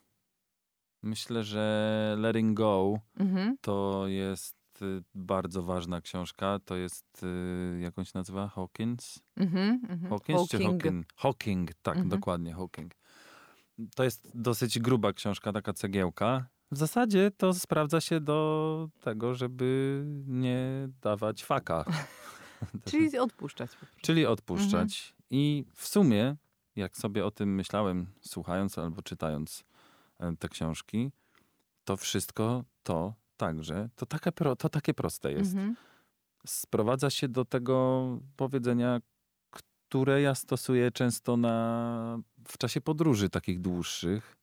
Myślę, 1.03 1.45
że 1.45 2.17
Letting 2.19 2.57
Go 2.57 2.99
Mhm. 3.17 3.57
to 3.61 4.05
jest 4.07 4.57
y, 4.83 5.03
bardzo 5.15 5.63
ważna 5.63 6.01
książka. 6.01 6.59
To 6.65 6.77
jest, 6.77 7.23
y, 7.23 7.81
jak 7.81 7.99
on 7.99 8.05
się 8.05 8.13
nazywa? 8.15 8.49
Hawkins? 8.49 9.19
Mhm. 9.37 9.81
mhm. 9.89 10.11
Hawkins 10.11 10.49
czy 10.49 10.59
Hawking. 10.59 10.83
Hawking? 10.83 11.07
Hawking, 11.17 11.75
tak, 11.83 11.97
Mhm. 11.97 12.09
dokładnie, 12.09 12.55
Hawking. 12.55 12.93
To 13.95 14.05
jest 14.05 14.31
dosyć 14.35 14.79
gruba 14.79 15.13
książka, 15.13 15.53
taka 15.53 15.73
cegiełka. 15.73 16.47
W 16.71 16.77
zasadzie 16.77 17.31
to 17.37 17.55
sprawdza 17.55 18.01
się 18.01 18.21
do 18.21 18.89
tego, 19.01 19.35
żeby 19.35 20.03
nie 20.27 20.89
dawać 21.03 21.45
faka. 21.45 21.85
Czyli 22.91 23.19
odpuszczać. 23.19 23.71
Czyli 24.03 24.27
odpuszczać. 24.27 25.13
Mhm. 25.13 25.27
I 25.31 25.65
w 25.75 25.89
sumie, 25.89 26.37
jak 26.77 26.97
sobie 26.97 27.27
o 27.27 27.31
tym 27.31 27.55
myślałem, 27.55 28.07
słuchając 28.21 28.79
albo 28.79 29.03
czytając 29.03 29.65
e, 30.21 30.37
te 30.37 30.49
książki, 30.49 31.11
to 31.85 31.97
wszystko 31.97 32.65
to 32.83 33.15
także, 33.37 33.89
to 33.97 34.07
takie, 34.07 34.33
pro, 34.33 34.57
to 34.57 34.69
takie 34.69 34.95
proste 34.95 35.33
jest. 35.33 35.53
Mhm. 35.53 35.77
Sprowadza 36.47 37.11
się 37.11 37.29
do 37.29 37.45
tego 37.45 38.07
powiedzenia, 38.37 39.01
które 39.89 40.23
ja 40.23 40.35
stosuję 40.35 40.91
często 40.91 41.37
na, 41.37 42.19
w 42.49 42.59
czasie 42.59 42.81
podróży 42.81 43.31
takich 43.31 43.61
dłuższych. 43.61 44.37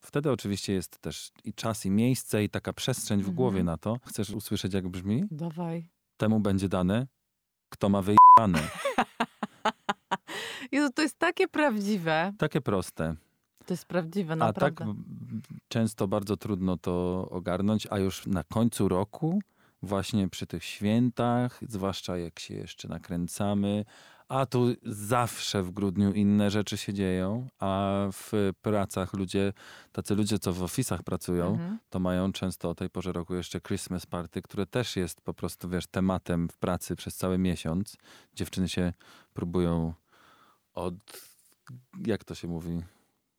Wtedy 0.00 0.32
oczywiście 0.32 0.72
jest 0.72 0.98
też 0.98 1.30
i 1.44 1.52
czas, 1.54 1.86
i 1.86 1.90
miejsce, 1.90 2.44
i 2.44 2.48
taka 2.50 2.72
przestrzeń 2.72 3.18
w 3.18 3.20
Mhm. 3.20 3.36
głowie 3.36 3.64
na 3.64 3.76
to. 3.76 3.98
Chcesz 4.06 4.30
usłyszeć, 4.30 4.74
jak 4.74 4.88
brzmi? 4.88 5.24
Dawaj. 5.30 5.88
Temu 6.16 6.40
będzie 6.40 6.68
dane, 6.68 7.06
kto 7.68 7.88
ma 7.88 8.02
wyjebane. 8.02 8.68
Jezu, 10.72 10.92
to 10.92 11.02
jest 11.02 11.18
takie 11.18 11.48
prawdziwe. 11.48 12.32
Takie 12.38 12.60
proste. 12.60 13.14
To 13.66 13.72
jest 13.74 13.84
prawdziwe, 13.84 14.32
A 14.32 14.36
naprawdę. 14.36 14.76
tak 14.84 14.88
m, 14.88 15.04
często 15.68 16.08
bardzo 16.08 16.36
trudno 16.36 16.76
to 16.76 17.26
ogarnąć, 17.30 17.86
a 17.90 17.98
już 17.98 18.26
na 18.26 18.44
końcu 18.44 18.88
roku, 18.88 19.40
właśnie 19.82 20.28
przy 20.28 20.46
tych 20.46 20.64
świętach, 20.64 21.60
zwłaszcza 21.68 22.16
jak 22.18 22.38
się 22.38 22.54
jeszcze 22.54 22.88
nakręcamy, 22.88 23.84
a 24.28 24.46
tu 24.46 24.66
zawsze 24.82 25.62
w 25.62 25.70
grudniu 25.70 26.12
inne 26.12 26.50
rzeczy 26.50 26.76
się 26.76 26.94
dzieją, 26.94 27.48
a 27.58 27.92
w 28.12 28.52
pracach 28.62 29.12
ludzie, 29.14 29.52
tacy 29.92 30.14
ludzie, 30.14 30.38
co 30.38 30.52
w 30.52 30.62
ofisach 30.62 31.02
pracują, 31.02 31.46
Mhm. 31.46 31.78
to 31.90 31.98
mają 31.98 32.32
często 32.32 32.70
o 32.70 32.74
tej 32.74 32.90
porze 32.90 33.12
roku 33.12 33.34
jeszcze 33.34 33.60
Christmas 33.60 34.06
party, 34.06 34.42
które 34.42 34.66
też 34.66 34.96
jest 34.96 35.20
po 35.20 35.34
prostu, 35.34 35.68
wiesz, 35.68 35.86
tematem 35.86 36.48
w 36.48 36.56
pracy 36.56 36.96
przez 36.96 37.16
cały 37.16 37.38
miesiąc. 37.38 37.96
Dziewczyny 38.34 38.68
się 38.68 38.92
próbują 39.34 39.94
od, 40.74 40.94
jak 42.06 42.24
to 42.24 42.34
się 42.34 42.48
mówi, 42.48 42.82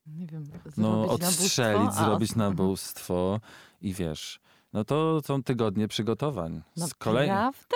Nie 0.08 0.28
wiem. 0.28 0.44
no, 0.78 1.08
zrobić 1.08 1.24
odstrzelić, 1.24 1.80
nabóstwo? 1.82 2.02
A, 2.02 2.06
zrobić 2.06 2.32
mhm. 2.32 2.50
nabóstwo 2.50 3.40
i 3.82 3.94
wiesz, 3.94 4.40
no 4.74 4.86
to 4.86 5.22
są 5.22 5.44
tygodnie 5.44 5.88
przygotowań. 5.88 6.62
Z 6.76 6.94
kolej, 6.94 7.30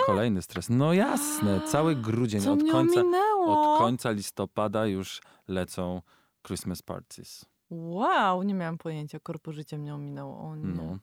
kolejny 0.06 0.42
stres. 0.42 0.68
No 0.68 0.92
jasne, 0.92 1.60
cały 1.60 1.96
grudzień 1.96 2.40
Co 2.40 2.52
od 2.52 2.60
końca, 2.72 3.02
od 3.46 3.78
końca 3.78 4.10
listopada 4.10 4.86
już 4.86 5.22
lecą 5.48 6.02
Christmas 6.46 6.82
parties. 6.82 7.44
Wow, 7.70 8.42
nie 8.42 8.54
miałam 8.54 8.78
pojęcia. 8.78 9.20
Korpo 9.20 9.52
życie 9.52 9.78
mnie 9.78 9.94
ominęło. 9.94 10.40
O 10.40 10.56
nie. 10.56 10.66
No. 10.66 10.98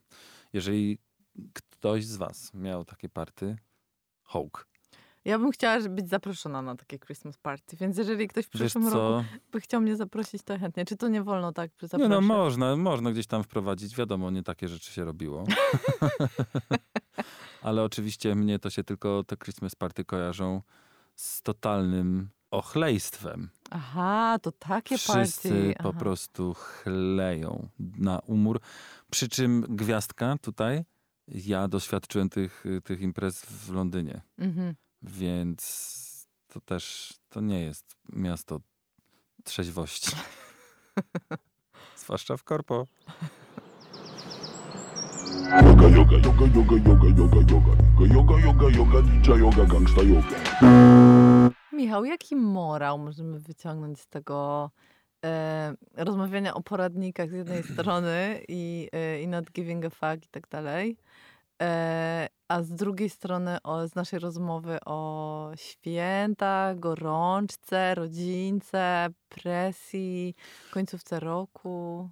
Jeżeli 0.54 0.98
ktoś 1.54 2.06
z 2.06 2.16
was 2.18 2.54
miał 2.54 2.86
takie 2.86 3.10
party, 3.10 3.58
hołk. 4.24 4.68
Ja 5.26 5.40
bym 5.40 5.52
chciała 5.52 5.90
być 5.90 6.10
zaproszona 6.10 6.62
na 6.62 6.76
takie 6.76 7.00
Christmas 7.00 7.38
party, 7.38 7.78
więc 7.78 7.98
jeżeli 7.98 8.28
ktoś 8.28 8.46
w 8.46 8.50
przyszłym 8.50 8.88
roku 8.88 9.26
by 9.52 9.62
chciał 9.62 9.82
mnie 9.82 9.96
zaprosić, 9.96 10.44
to 10.44 10.60
chętnie. 10.60 10.86
Czy 10.86 10.98
to 10.98 11.08
nie 11.08 11.24
wolno 11.24 11.54
tak 11.54 11.72
Nie 11.82 11.88
zaprosić? 11.88 12.10
no, 12.10 12.22
można, 12.22 12.76
można 12.76 13.12
gdzieś 13.12 13.28
tam 13.28 13.44
wprowadzić. 13.44 13.96
Wiadomo, 13.96 14.32
nie 14.32 14.44
takie 14.44 14.68
rzeczy 14.68 14.92
się 14.92 15.06
robiło. 15.06 15.44
Ale 17.62 17.84
oczywiście 17.84 18.36
mnie 18.36 18.60
to 18.60 18.70
się 18.70 18.84
tylko 18.84 19.24
te 19.24 19.38
Christmas 19.38 19.76
party 19.76 20.06
kojarzą 20.06 20.62
z 21.16 21.42
totalnym 21.42 22.30
ochlejstwem. 22.52 23.50
Aha, 23.70 24.38
to 24.42 24.52
takie 24.52 24.98
Wszyscy 24.98 25.50
party. 25.50 25.76
po 25.84 25.94
prostu 25.94 26.54
chleją 26.54 27.68
na 27.80 28.20
umór. 28.20 28.60
Przy 29.12 29.30
czym 29.30 29.62
gwiazdka 29.70 30.36
tutaj, 30.42 30.84
ja 31.28 31.68
doświadczyłem 31.68 32.30
tych, 32.30 32.64
tych 32.84 33.02
imprez 33.02 33.42
w 33.46 33.72
Londynie, 33.74 34.22
Mhm. 34.38 34.76
Więc 35.02 36.28
to 36.48 36.62
też 36.62 37.14
to 37.30 37.42
nie 37.42 37.62
jest 37.62 37.96
miasto 38.14 38.60
trzeźwości. 39.44 40.12
Zwłaszcza 41.96 42.38
w 42.38 42.44
korpo. 42.44 42.88
Yoga, 45.52 45.88
yoga, 45.88 46.18
yoga, 46.18 46.46
yoga, 46.56 46.76
yoga, 46.88 47.08
yoga, 47.18 47.38
yoga. 47.52 47.82
Yoga, 48.16 48.40
yoga, 48.40 48.70
yoga, 48.70 49.02
ninja 49.02 49.36
yoga, 49.36 49.66
gangsta 49.66 50.02
yoga. 50.02 50.38
Michał, 51.74 52.06
jaki 52.06 52.36
morał 52.36 53.00
możemy 53.00 53.40
wyciągnąć 53.40 54.00
z 54.00 54.08
tego 54.08 54.72
e, 55.26 55.74
rozmawiania 55.98 56.54
o 56.54 56.62
poradnikach 56.62 57.30
z 57.30 57.34
jednej 57.34 57.64
strony 57.74 58.44
i, 58.48 58.90
e, 58.92 59.22
i 59.22 59.28
not 59.28 59.52
giving 59.52 59.86
a 59.86 59.90
fuck 59.90 60.26
i 60.26 60.30
tak 60.32 60.48
dalej. 60.48 60.98
E, 61.62 62.28
a 62.52 62.64
z 62.64 62.70
drugiej 62.70 63.10
strony 63.10 63.62
o, 63.62 63.88
z 63.88 63.96
naszej 63.96 64.20
rozmowy 64.20 64.78
o 64.86 65.52
świętach, 65.56 66.80
gorączce, 66.80 67.96
rodzince, 67.96 69.10
presji, 69.30 70.36
końcówce 70.72 71.20
roku. 71.20 72.10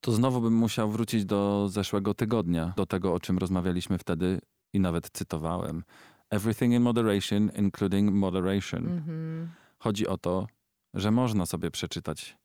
To 0.00 0.12
znowu 0.12 0.40
bym 0.40 0.54
musiał 0.54 0.90
wrócić 0.90 1.24
do 1.24 1.68
zeszłego 1.68 2.14
tygodnia, 2.14 2.72
do 2.76 2.86
tego, 2.86 3.14
o 3.14 3.20
czym 3.20 3.38
rozmawialiśmy 3.38 3.98
wtedy 3.98 4.40
i 4.72 4.80
nawet 4.80 5.10
cytowałem. 5.12 5.84
Everything 6.30 6.74
in 6.74 6.82
moderation, 6.82 7.50
including 7.56 8.12
moderation. 8.12 8.88
Mhm. 8.88 9.50
Chodzi 9.78 10.06
o 10.06 10.18
to, 10.18 10.46
że 10.94 11.10
można 11.10 11.46
sobie 11.46 11.70
przeczytać 11.70 12.36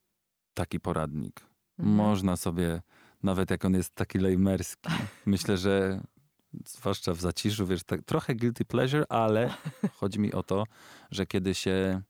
taki 0.54 0.80
poradnik. 0.80 1.41
Mhm. 1.80 1.97
Można 1.97 2.36
sobie, 2.36 2.82
nawet 3.23 3.51
jak 3.51 3.65
on 3.65 3.73
jest 3.73 3.95
taki 3.95 4.17
lejmerski. 4.17 4.89
Myślę, 5.25 5.58
że 5.58 6.01
zwłaszcza 6.65 7.13
w 7.13 7.21
zaciszu, 7.21 7.67
wiesz, 7.67 7.83
tak, 7.83 8.03
trochę 8.03 8.35
guilty 8.35 8.65
pleasure, 8.65 9.05
ale 9.09 9.49
chodzi 9.99 10.19
mi 10.19 10.33
o 10.33 10.43
to, 10.43 10.63
że 11.11 11.25
kiedy 11.25 11.55
się 11.55 12.01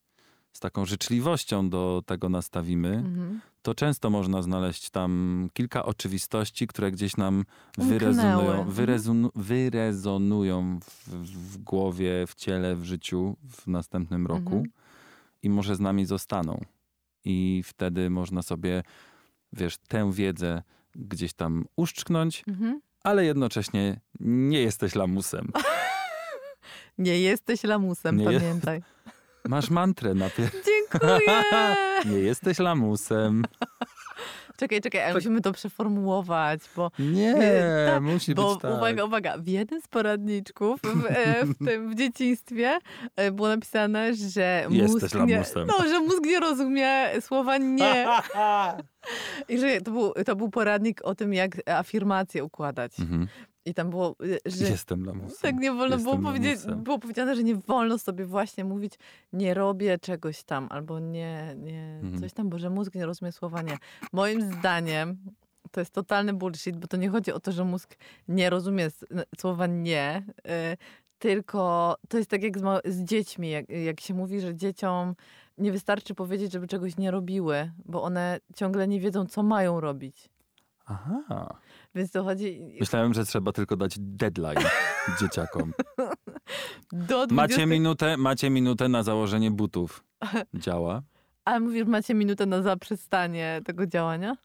z 0.54 0.60
taką 0.60 0.86
życzliwością 0.86 1.70
do 1.70 2.04
tego 2.06 2.30
nastawimy, 2.30 2.90
Mhm. 2.90 3.40
to 3.62 3.76
często 3.76 4.10
można 4.10 4.42
znaleźć 4.42 4.90
tam 4.90 5.50
kilka 5.54 5.86
oczywistości, 5.86 6.68
które 6.68 6.92
gdzieś 6.92 7.18
nam 7.18 7.46
wyrezonują, 7.78 8.52
Mhm. 8.52 8.72
wyrezonu, 8.72 9.32
wyrezonują 9.36 10.80
w, 10.80 11.10
w 11.26 11.58
głowie, 11.58 12.28
w 12.28 12.36
ciele, 12.36 12.76
w 12.76 12.84
życiu 12.86 13.36
w 13.50 13.68
następnym 13.68 14.28
roku 14.28 14.56
Mhm. 14.56 14.66
i 15.44 15.50
może 15.50 15.76
z 15.76 15.80
nami 15.80 16.06
zostaną. 16.06 16.62
I 17.26 17.64
wtedy 17.66 18.10
można 18.10 18.42
sobie, 18.42 18.84
wiesz, 19.54 19.78
tę 19.88 20.12
wiedzę 20.14 20.64
gdzieś 20.96 21.34
tam 21.34 21.66
uszczknąć, 21.76 22.44
Mhm. 22.48 22.82
Ale 23.06 23.26
jednocześnie 23.26 24.00
nie 24.20 24.62
jesteś 24.62 24.96
lamusem. 24.96 25.52
Nie 26.98 27.20
jesteś 27.20 27.64
lamusem, 27.64 28.18
Nie 28.18 28.24
je- 28.32 28.40
pamiętaj. 28.40 28.82
Masz 29.50 29.70
mantrę 29.70 30.14
najpierw. 30.14 30.56
Dziękuję! 30.66 31.20
Nie 32.12 32.20
jesteś 32.20 32.60
lamusem. 32.60 33.46
Czekaj, 34.58 34.82
czekaj, 34.82 35.04
ale 35.04 35.14
musimy 35.14 35.42
to 35.42 35.54
przeformułować, 35.54 36.62
bo 36.76 36.92
Nie, 37.00 37.36
tak, 37.92 38.04
musi 38.04 38.36
Bo 38.36 38.54
być 38.54 38.62
tak. 38.62 38.78
uwaga, 38.78 39.04
uwaga, 39.04 39.38
w 39.38 39.48
jednym 39.48 39.82
z 39.82 39.88
poradniczków 39.88 40.80
w, 40.82 41.06
e, 41.06 41.46
w, 41.46 41.58
tym, 41.68 41.92
w 41.92 41.96
dzieciństwie 41.96 42.80
e, 43.16 43.32
było 43.32 43.48
napisane, 43.48 44.16
że 44.16 44.68
mózg 44.70 45.16
nie, 45.26 45.44
no, 45.56 45.90
że 45.90 46.00
mózg 46.00 46.26
nie 46.26 46.40
rozumie 46.40 47.22
słowa 47.22 47.58
nie. 47.58 48.08
I 49.50 49.58
że 49.58 49.82
to 49.82 49.92
był, 49.92 50.14
to 50.26 50.36
był 50.36 50.50
poradnik 50.50 51.02
o 51.04 51.16
tym, 51.16 51.34
jak 51.34 51.70
afirmacje 51.70 52.44
układać. 52.44 53.00
Mhm. 53.00 53.28
I 53.66 53.74
tam 53.74 53.90
było, 53.90 54.16
e, 54.46 54.52
że 54.52 54.66
Jestem 54.70 55.06
lamusem. 55.06 55.38
tak 55.42 55.56
nie 55.62 55.72
wolno 55.72 55.98
było 55.98 56.18
powiedzieć, 56.18 56.60
było 56.76 57.00
powiedziane, 57.00 57.36
że 57.36 57.44
nie 57.44 57.56
wolno 57.56 57.98
sobie 57.98 58.26
właśnie 58.26 58.64
mówić 58.66 58.94
nie 59.34 59.54
robię 59.54 60.00
czegoś 60.00 60.44
tam, 60.44 60.68
albo 60.70 61.00
nie, 61.00 61.56
nie 61.58 62.00
Mhm. 62.04 62.20
coś 62.20 62.34
tam, 62.34 62.50
bo 62.50 62.60
że 62.60 62.70
mózg 62.70 62.96
nie 62.96 63.06
rozumie 63.06 63.32
słowa 63.32 63.62
nie. 63.62 63.78
Moim 64.14 64.42
zdaniem 64.54 65.18
to 65.72 65.80
jest 65.82 65.94
totalny 65.94 66.34
bullshit, 66.34 66.78
bo 66.78 66.88
to 66.88 66.98
nie 66.98 67.10
chodzi 67.10 67.32
o 67.32 67.40
to, 67.40 67.52
że 67.52 67.64
mózg 67.64 67.96
nie 68.28 68.50
rozumie 68.50 68.88
słowa 69.40 69.68
nie, 69.68 70.24
y, 70.40 70.78
tylko 71.20 71.96
to 72.10 72.18
jest 72.18 72.30
tak 72.30 72.44
jak 72.44 72.58
z, 72.60 72.64
z 72.86 73.04
dziećmi, 73.04 73.50
jak, 73.50 73.70
jak 73.70 74.00
się 74.02 74.14
mówi, 74.14 74.40
że 74.40 74.56
dzieciom 74.56 75.16
nie 75.58 75.72
wystarczy 75.72 76.16
powiedzieć, 76.16 76.52
żeby 76.52 76.68
czegoś 76.68 76.98
nie 76.98 77.12
robiły, 77.12 77.72
bo 77.86 78.04
one 78.04 78.40
ciągle 78.56 78.88
nie 78.88 79.00
wiedzą, 79.00 79.26
co 79.26 79.44
mają 79.44 79.80
robić. 79.80 80.30
Aha. 80.86 81.58
Więc 81.96 82.12
to 82.12 82.24
chodzi 82.24 82.76
Myślałem, 82.80 83.14
że 83.14 83.26
trzeba 83.26 83.52
tylko 83.52 83.78
dać 83.78 83.96
deadline 84.00 84.64
dzieciakom. 85.20 85.74
do 86.92 87.28
20... 87.28 87.36
Macie 87.36 87.66
minutę, 87.66 88.18
macie 88.18 88.50
minutę 88.50 88.90
na 88.90 89.04
założenie 89.04 89.52
butów. 89.52 90.04
Działa? 90.54 91.02
Ale 91.46 91.60
mówisz, 91.60 91.86
macie 91.86 92.14
minutę 92.14 92.46
na 92.46 92.62
zaprzestanie 92.62 93.62
tego 93.66 93.88
działania? 93.88 94.38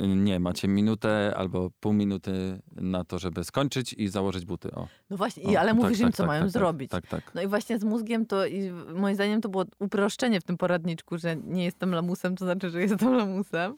Nie, 0.00 0.40
macie 0.40 0.68
minutę 0.68 1.32
albo 1.36 1.70
pół 1.80 1.92
minuty 1.92 2.60
na 2.76 3.04
to, 3.04 3.18
żeby 3.18 3.44
skończyć 3.44 3.92
i 3.92 4.08
założyć 4.08 4.44
buty. 4.44 4.72
O, 4.72 4.88
No 5.10 5.16
właśnie, 5.16 5.56
o, 5.56 5.60
ale 5.60 5.70
tak, 5.70 5.82
mówisz 5.82 5.98
tak, 5.98 6.06
im, 6.06 6.12
co 6.12 6.16
tak, 6.16 6.26
mają 6.26 6.42
tak, 6.42 6.50
zrobić. 6.50 6.90
Tak, 6.90 7.06
tak. 7.06 7.34
No 7.34 7.42
i 7.42 7.46
właśnie 7.46 7.78
z 7.78 7.84
mózgiem 7.84 8.26
to, 8.26 8.46
i 8.46 8.70
moim 8.94 9.14
zdaniem 9.14 9.40
to 9.40 9.48
było 9.48 9.64
uproszczenie 9.78 10.40
w 10.40 10.44
tym 10.44 10.56
poradniczku, 10.56 11.18
że 11.18 11.36
nie 11.36 11.64
jestem 11.64 11.94
lamusem, 11.94 12.36
to 12.36 12.44
znaczy, 12.44 12.70
że 12.70 12.80
jestem 12.80 13.14
lamusem. 13.18 13.76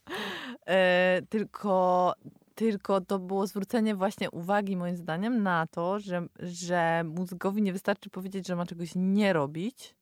E, 0.66 1.23
tylko, 1.29 2.14
tylko 2.55 3.01
to 3.01 3.18
było 3.18 3.47
zwrócenie 3.47 3.94
właśnie 3.94 4.31
uwagi 4.31 4.77
moim 4.77 4.97
zdaniem 4.97 5.42
na 5.42 5.66
to, 5.66 5.99
że, 5.99 6.27
że 6.40 7.05
mózgowi 7.05 7.62
nie 7.62 7.73
wystarczy 7.73 8.11
powiedzieć, 8.11 8.47
że 8.47 8.57
ma 8.57 8.66
czegoś 8.66 8.92
nie 8.97 9.33
robić, 9.33 9.94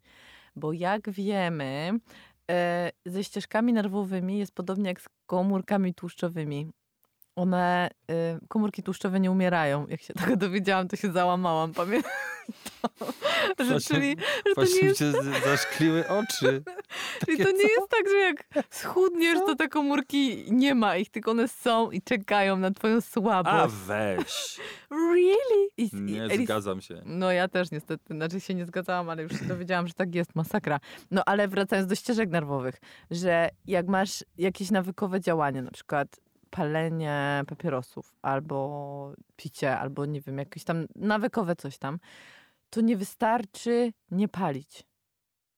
bo 0.57 0.73
jak 0.73 1.11
wiemy, 1.11 1.99
ze 3.06 3.24
ścieżkami 3.24 3.72
nerwowymi 3.72 4.38
jest 4.38 4.54
podobnie 4.54 4.88
jak 4.88 5.00
z 5.00 5.04
komórkami 5.26 5.94
tłuszczowymi. 5.94 6.70
One, 7.37 7.90
e, 8.11 8.38
komórki 8.48 8.82
tłuszczowe 8.82 9.20
nie 9.20 9.30
umierają. 9.30 9.87
Jak 9.88 10.00
się 10.02 10.14
tego 10.14 10.37
dowiedziałam, 10.37 10.88
to 10.88 10.96
się 10.96 11.12
załamałam, 11.12 11.72
pamiętam. 11.72 12.12
Że, 13.59 13.64
Właśnie- 13.64 13.96
czyli, 13.96 14.16
że 14.46 14.54
to 14.54 14.64
nie 14.64 14.82
mi 14.82 14.88
jest 14.88 15.44
zaszkliły 15.44 16.09
oczy. 16.09 16.62
Czyli 17.24 17.38
to 17.44 17.50
nie 17.50 17.62
jest 17.68 17.88
tak, 17.90 18.09
że 18.11 18.16
jak 18.16 18.44
schudniesz, 18.70 19.38
to 19.46 19.55
te 19.57 19.68
komórki 19.68 20.44
nie 20.52 20.74
ma 20.74 20.96
ich, 20.96 21.11
tylko 21.11 21.31
one 21.31 21.48
są 21.48 21.90
i 21.90 22.02
czekają 22.02 22.57
na 22.57 22.70
twoją 22.70 22.96
A 22.96 23.00
słabość. 23.00 23.74
weź. 23.74 24.61
Really? 24.90 25.68
I, 25.76 25.90
Nie 25.92 26.26
i, 26.35 26.44
zgadzam 26.44 26.81
się. 26.81 27.02
no 27.05 27.33
ja 27.33 27.48
też 27.48 27.70
niestety, 27.70 28.14
znaczy 28.14 28.40
się 28.40 28.55
nie 28.55 28.66
zgadzałam, 28.66 29.11
ale 29.11 29.22
już 29.22 29.33
się 29.33 29.44
dowiedziałam, 29.44 29.87
że 29.88 29.94
tak 29.94 30.14
jest, 30.14 30.35
masakra. 30.35 30.81
No 31.11 31.22
ale 31.26 31.48
wracając 31.48 31.88
do 31.88 31.94
ścieżek 31.94 32.31
nerwowych, 32.31 32.74
że 33.11 33.48
jak 33.66 33.88
masz 33.88 34.24
jakieś 34.38 34.70
nawykowe 34.70 35.20
działanie, 35.20 35.62
na 35.62 35.70
przykład 35.70 36.09
palenie 36.50 37.42
papierosów, 37.46 38.14
albo 38.22 39.12
picie, 39.37 39.79
albo 39.79 40.07
nie 40.07 40.20
wiem, 40.20 40.38
jakieś 40.38 40.64
tam 40.64 40.87
nawykowe 40.96 41.57
coś 41.57 41.79
tam, 41.79 41.98
to 42.70 42.81
nie 42.81 42.96
wystarczy 42.96 43.92
nie 44.11 44.29
palić. 44.29 44.83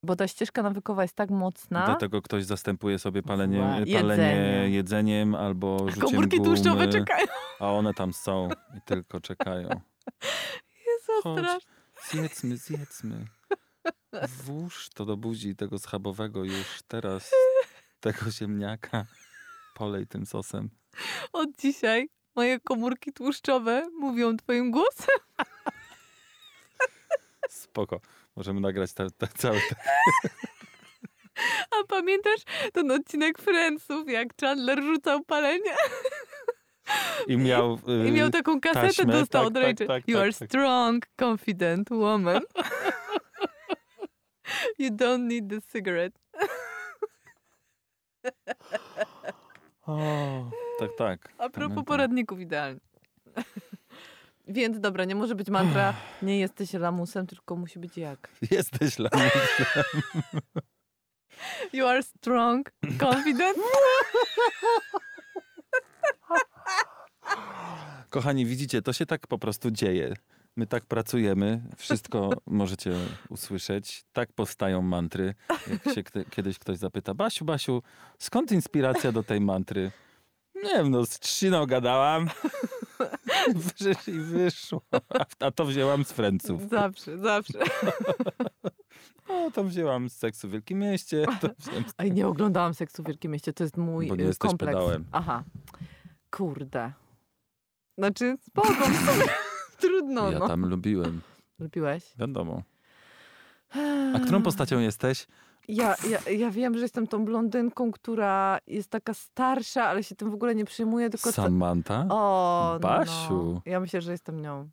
Bo 0.08 0.16
ta 0.16 0.28
ścieżka 0.28 0.62
nawykowa 0.62 1.02
jest 1.02 1.14
tak 1.14 1.30
mocna. 1.30 1.86
Dlatego 1.86 2.22
ktoś 2.22 2.44
zastępuje 2.44 2.98
sobie 2.98 3.22
palenie, 3.22 3.58
palenie 3.60 3.92
jedzenie. 3.92 4.70
jedzeniem 4.70 5.34
albo 5.34 5.78
rzuciem 5.78 6.00
Komórki 6.00 6.36
gumy, 6.36 6.48
tłuszczowe 6.48 6.88
czekają. 6.88 7.26
A 7.60 7.72
one 7.72 7.94
tam 7.94 8.12
są 8.12 8.48
i 8.78 8.80
tylko 8.84 9.20
czekają. 9.20 9.68
Jezu, 10.86 11.22
Chodź, 11.22 11.66
zjedzmy, 12.10 12.56
zjedzmy. 12.56 13.26
Włóż 14.44 14.88
to 14.94 15.04
do 15.04 15.16
buzi 15.16 15.56
tego 15.56 15.78
schabowego 15.78 16.44
już 16.44 16.82
teraz, 16.88 17.30
tego 18.00 18.30
ziemniaka. 18.30 19.06
Polej 19.74 20.06
tym 20.06 20.26
sosem. 20.26 20.70
Od 21.32 21.56
dzisiaj 21.58 22.08
moje 22.36 22.60
komórki 22.60 23.12
tłuszczowe 23.12 23.88
mówią 24.00 24.36
twoim 24.36 24.70
głosem. 24.70 25.18
Spoko. 27.48 28.00
Możemy 28.38 28.60
nagrać 28.60 28.92
te, 28.92 29.10
te 29.10 29.26
cały 29.26 29.60
te... 29.60 29.74
A 31.70 31.86
pamiętasz 31.88 32.42
ten 32.72 32.90
odcinek 32.90 33.38
Friendsów, 33.38 34.10
jak 34.10 34.28
Chandler 34.40 34.82
rzucał 34.82 35.24
palenie? 35.24 35.74
I 37.26 37.36
miał... 37.36 37.78
I 38.08 38.12
miał 38.12 38.28
y, 38.28 38.30
taką 38.30 38.60
kasetę, 38.60 38.86
taśmę, 38.86 39.12
dostał 39.12 39.42
tak, 39.42 39.48
od 39.48 39.54
tak, 39.54 39.62
Rachel. 39.62 39.86
tak, 39.86 40.08
you 40.08 40.14
tak, 40.14 40.22
are 40.22 40.32
tak. 40.32 40.48
strong, 40.48 41.06
confident 41.20 41.88
woman. 41.90 42.42
you 44.78 44.90
don't 44.90 45.28
need 45.28 45.50
the 45.50 45.60
cigarette. 45.72 46.18
O, 49.86 50.50
tak, 50.78 50.90
tak. 50.98 51.32
A 51.38 51.48
propos 51.48 51.84
poradników 51.84 52.40
idealnie. 52.40 52.80
Więc 54.48 54.80
dobra, 54.80 55.04
nie 55.04 55.14
może 55.14 55.34
być 55.34 55.48
mantra, 55.48 55.94
nie 56.22 56.38
jesteś 56.38 56.72
lamusem, 56.72 57.26
tylko 57.26 57.56
musi 57.56 57.78
być 57.78 57.96
jak. 57.96 58.28
Jesteś 58.50 58.98
lamusem. 58.98 59.66
You 61.72 61.86
are 61.86 62.02
strong, 62.02 62.72
confident. 63.00 63.58
Kochani, 68.10 68.46
widzicie, 68.46 68.82
to 68.82 68.92
się 68.92 69.06
tak 69.06 69.26
po 69.26 69.38
prostu 69.38 69.70
dzieje. 69.70 70.14
My 70.56 70.66
tak 70.66 70.86
pracujemy, 70.86 71.62
wszystko 71.76 72.30
możecie 72.46 72.92
usłyszeć. 73.28 74.04
Tak 74.12 74.32
powstają 74.32 74.82
mantry. 74.82 75.34
Jak 75.70 75.94
się 75.94 76.02
kiedyś 76.30 76.58
ktoś 76.58 76.78
zapyta, 76.78 77.14
Basiu, 77.14 77.44
Basiu, 77.44 77.82
skąd 78.18 78.52
inspiracja 78.52 79.12
do 79.12 79.22
tej 79.22 79.40
mantry? 79.40 79.90
Nie 80.64 80.70
wiem, 80.70 80.90
no 80.90 81.06
z 81.06 81.18
trzciną 81.18 81.66
gadałam. 81.66 82.28
I 84.08 84.12
wyszło. 84.12 84.80
A- 84.92 85.46
A 85.46 85.50
to 85.50 85.64
wzięłam 85.64 86.04
z 86.04 86.12
Franców. 86.12 86.68
Zawsze, 86.70 87.18
zawsze. 87.18 87.58
O, 89.28 89.50
to 89.50 89.64
wzięłam 89.64 90.08
z 90.10 90.16
seksu 90.16 90.48
w 90.48 90.50
Wielkim 90.50 90.78
Mieście. 90.78 91.26
Wziąłem... 91.58 91.84
Ej, 91.98 92.12
nie 92.12 92.26
oglądałam 92.26 92.74
Seksu 92.74 93.02
w 93.02 93.06
Wielkim 93.06 93.32
Mieście, 93.32 93.52
to 93.52 93.64
jest 93.64 93.76
mój 93.76 94.08
Bo 94.08 94.16
nie 94.16 94.24
y, 94.24 94.26
jesteś 94.26 94.48
kompleks. 94.48 94.74
pedałem. 94.78 95.04
Aha. 95.12 95.44
Kurde. 96.30 96.92
Znaczy, 97.98 98.36
spoko. 98.40 98.68
Trudno, 99.78 100.30
ja 100.30 100.38
no. 100.38 100.48
tam 100.48 100.66
lubiłem, 100.66 101.20
Lubiłeś? 101.58 102.04
wiadomo. 102.18 102.62
A 104.14 104.20
którą 104.20 104.42
postacią 104.42 104.78
jesteś? 104.78 105.26
Ja, 105.68 105.94
ja, 106.10 106.30
ja 106.32 106.50
wiem, 106.50 106.74
że 106.74 106.80
jestem 106.80 107.06
tą 107.06 107.24
blondynką, 107.24 107.92
która 107.92 108.58
jest 108.66 108.90
taka 108.90 109.14
starsza, 109.14 109.84
ale 109.84 110.02
się 110.02 110.14
tym 110.14 110.30
w 110.30 110.34
ogóle 110.34 110.54
nie 110.54 110.64
przejmuje, 110.64 111.10
tylko... 111.10 111.32
co- 111.32 111.42
Samantha? 111.42 112.06
O, 112.10 112.70
no. 112.72 112.78
Basiu. 112.80 113.62
Ja 113.66 113.80
myślę, 113.80 114.00
że 114.00 114.12
jestem 114.12 114.40
nią. 114.40 114.68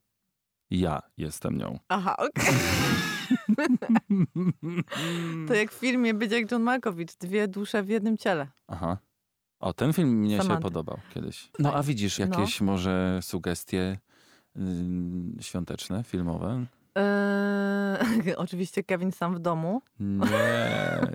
Ja 0.71 1.01
jestem 1.17 1.57
nią. 1.57 1.79
Aha, 1.89 2.15
okej. 2.17 2.53
To 5.47 5.53
jak 5.53 5.71
w 5.71 5.75
filmie 5.79 6.13
Być 6.13 6.31
jak 6.31 6.51
John 6.51 6.61
Malkovich, 6.63 7.07
dwie 7.19 7.47
dusze 7.47 7.83
w 7.83 7.89
jednym 7.89 8.17
ciele. 8.17 8.47
Aha. 8.67 8.97
O, 9.59 9.73
ten 9.73 9.93
film 9.93 10.09
mnie 10.09 10.41
się 10.41 10.57
podobał 10.61 10.99
kiedyś. 11.13 11.51
No 11.59 11.73
a 11.73 11.83
widzisz 11.83 12.19
jakieś 12.19 12.61
może 12.61 13.19
sugestie 13.21 13.97
ym, 14.57 15.37
świąteczne, 15.41 16.03
filmowe? 16.03 16.65
Eee, 16.95 18.35
oczywiście 18.37 18.83
Kevin 18.83 19.11
sam 19.11 19.35
w 19.35 19.39
domu, 19.39 19.81
Nie, 19.99 20.27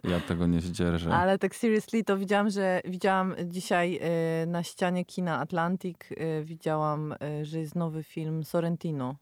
ja 0.12 0.20
tego 0.28 0.46
nie 0.46 0.60
zdzierżę. 0.60 1.10
ale 1.14 1.38
tak 1.38 1.54
seriously 1.56 2.04
to 2.04 2.16
widziałam, 2.18 2.50
że 2.50 2.80
widziałam 2.84 3.34
dzisiaj 3.46 3.98
e, 4.02 4.46
na 4.46 4.62
ścianie 4.62 5.04
kina 5.04 5.38
Atlantic, 5.38 5.96
e, 6.16 6.42
widziałam, 6.44 7.14
że 7.42 7.58
jest 7.58 7.74
nowy 7.74 8.02
film 8.02 8.44
Sorrentino. 8.44 9.16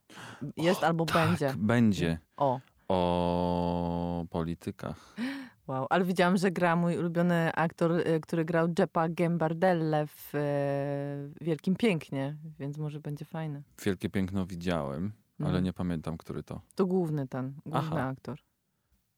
Jest 0.57 0.85
albo 0.85 1.05
będzie. 1.05 1.47
Tak, 1.49 1.57
będzie. 1.57 2.19
O, 2.37 2.61
O 2.89 4.25
politykach. 4.31 5.17
wow. 5.67 5.87
Ale 5.91 6.05
widziałam, 6.05 6.37
że 6.37 6.51
gra 6.51 6.77
mój 6.77 6.99
ulubiony 6.99 7.53
aktor, 7.55 7.93
e, 7.93 8.21
który 8.21 8.45
grał 8.45 8.69
Jeppa 8.79 9.09
Gambardelle 9.09 10.07
w 10.07 10.35
e, 10.35 11.45
Wielkim 11.45 11.77
Pięknie, 11.77 12.37
więc 12.59 12.79
może 12.79 13.01
będzie 13.01 13.25
fajne. 13.25 13.63
Wielkie 13.85 14.11
piękno 14.11 14.47
widziałem, 14.47 15.13
ale 15.41 15.49
Mhm. 15.49 15.65
nie 15.65 15.73
pamiętam, 15.73 16.17
który 16.19 16.43
to. 16.43 16.61
To 16.75 16.87
główny 16.87 17.29
ten, 17.29 17.55
główny 17.67 17.81
Aha. 18.01 18.09
aktor. 18.09 18.39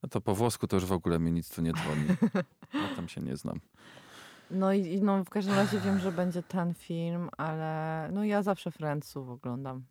No 0.02 0.08
to 0.08 0.20
po 0.20 0.34
włosku 0.34 0.66
to 0.66 0.76
już 0.76 0.84
w 0.86 0.92
ogóle 0.92 1.18
mi 1.18 1.32
nic 1.32 1.54
tu 1.54 1.62
nie 1.62 1.72
dzwoni. 1.72 2.06
Ja 2.74 2.96
tam 2.96 3.08
się 3.08 3.20
nie 3.20 3.36
znam. 3.36 3.60
No 4.50 4.72
i 4.72 5.00
no, 5.00 5.24
w 5.24 5.30
każdym 5.30 5.54
razie 5.54 5.80
wiem, 5.80 5.98
że 5.98 6.12
będzie 6.12 6.42
ten 6.42 6.74
film, 6.74 7.28
ale 7.38 8.08
no 8.12 8.24
ja 8.24 8.42
zawsze 8.42 8.70
Friendsów 8.70 9.28
oglądam 9.28 9.84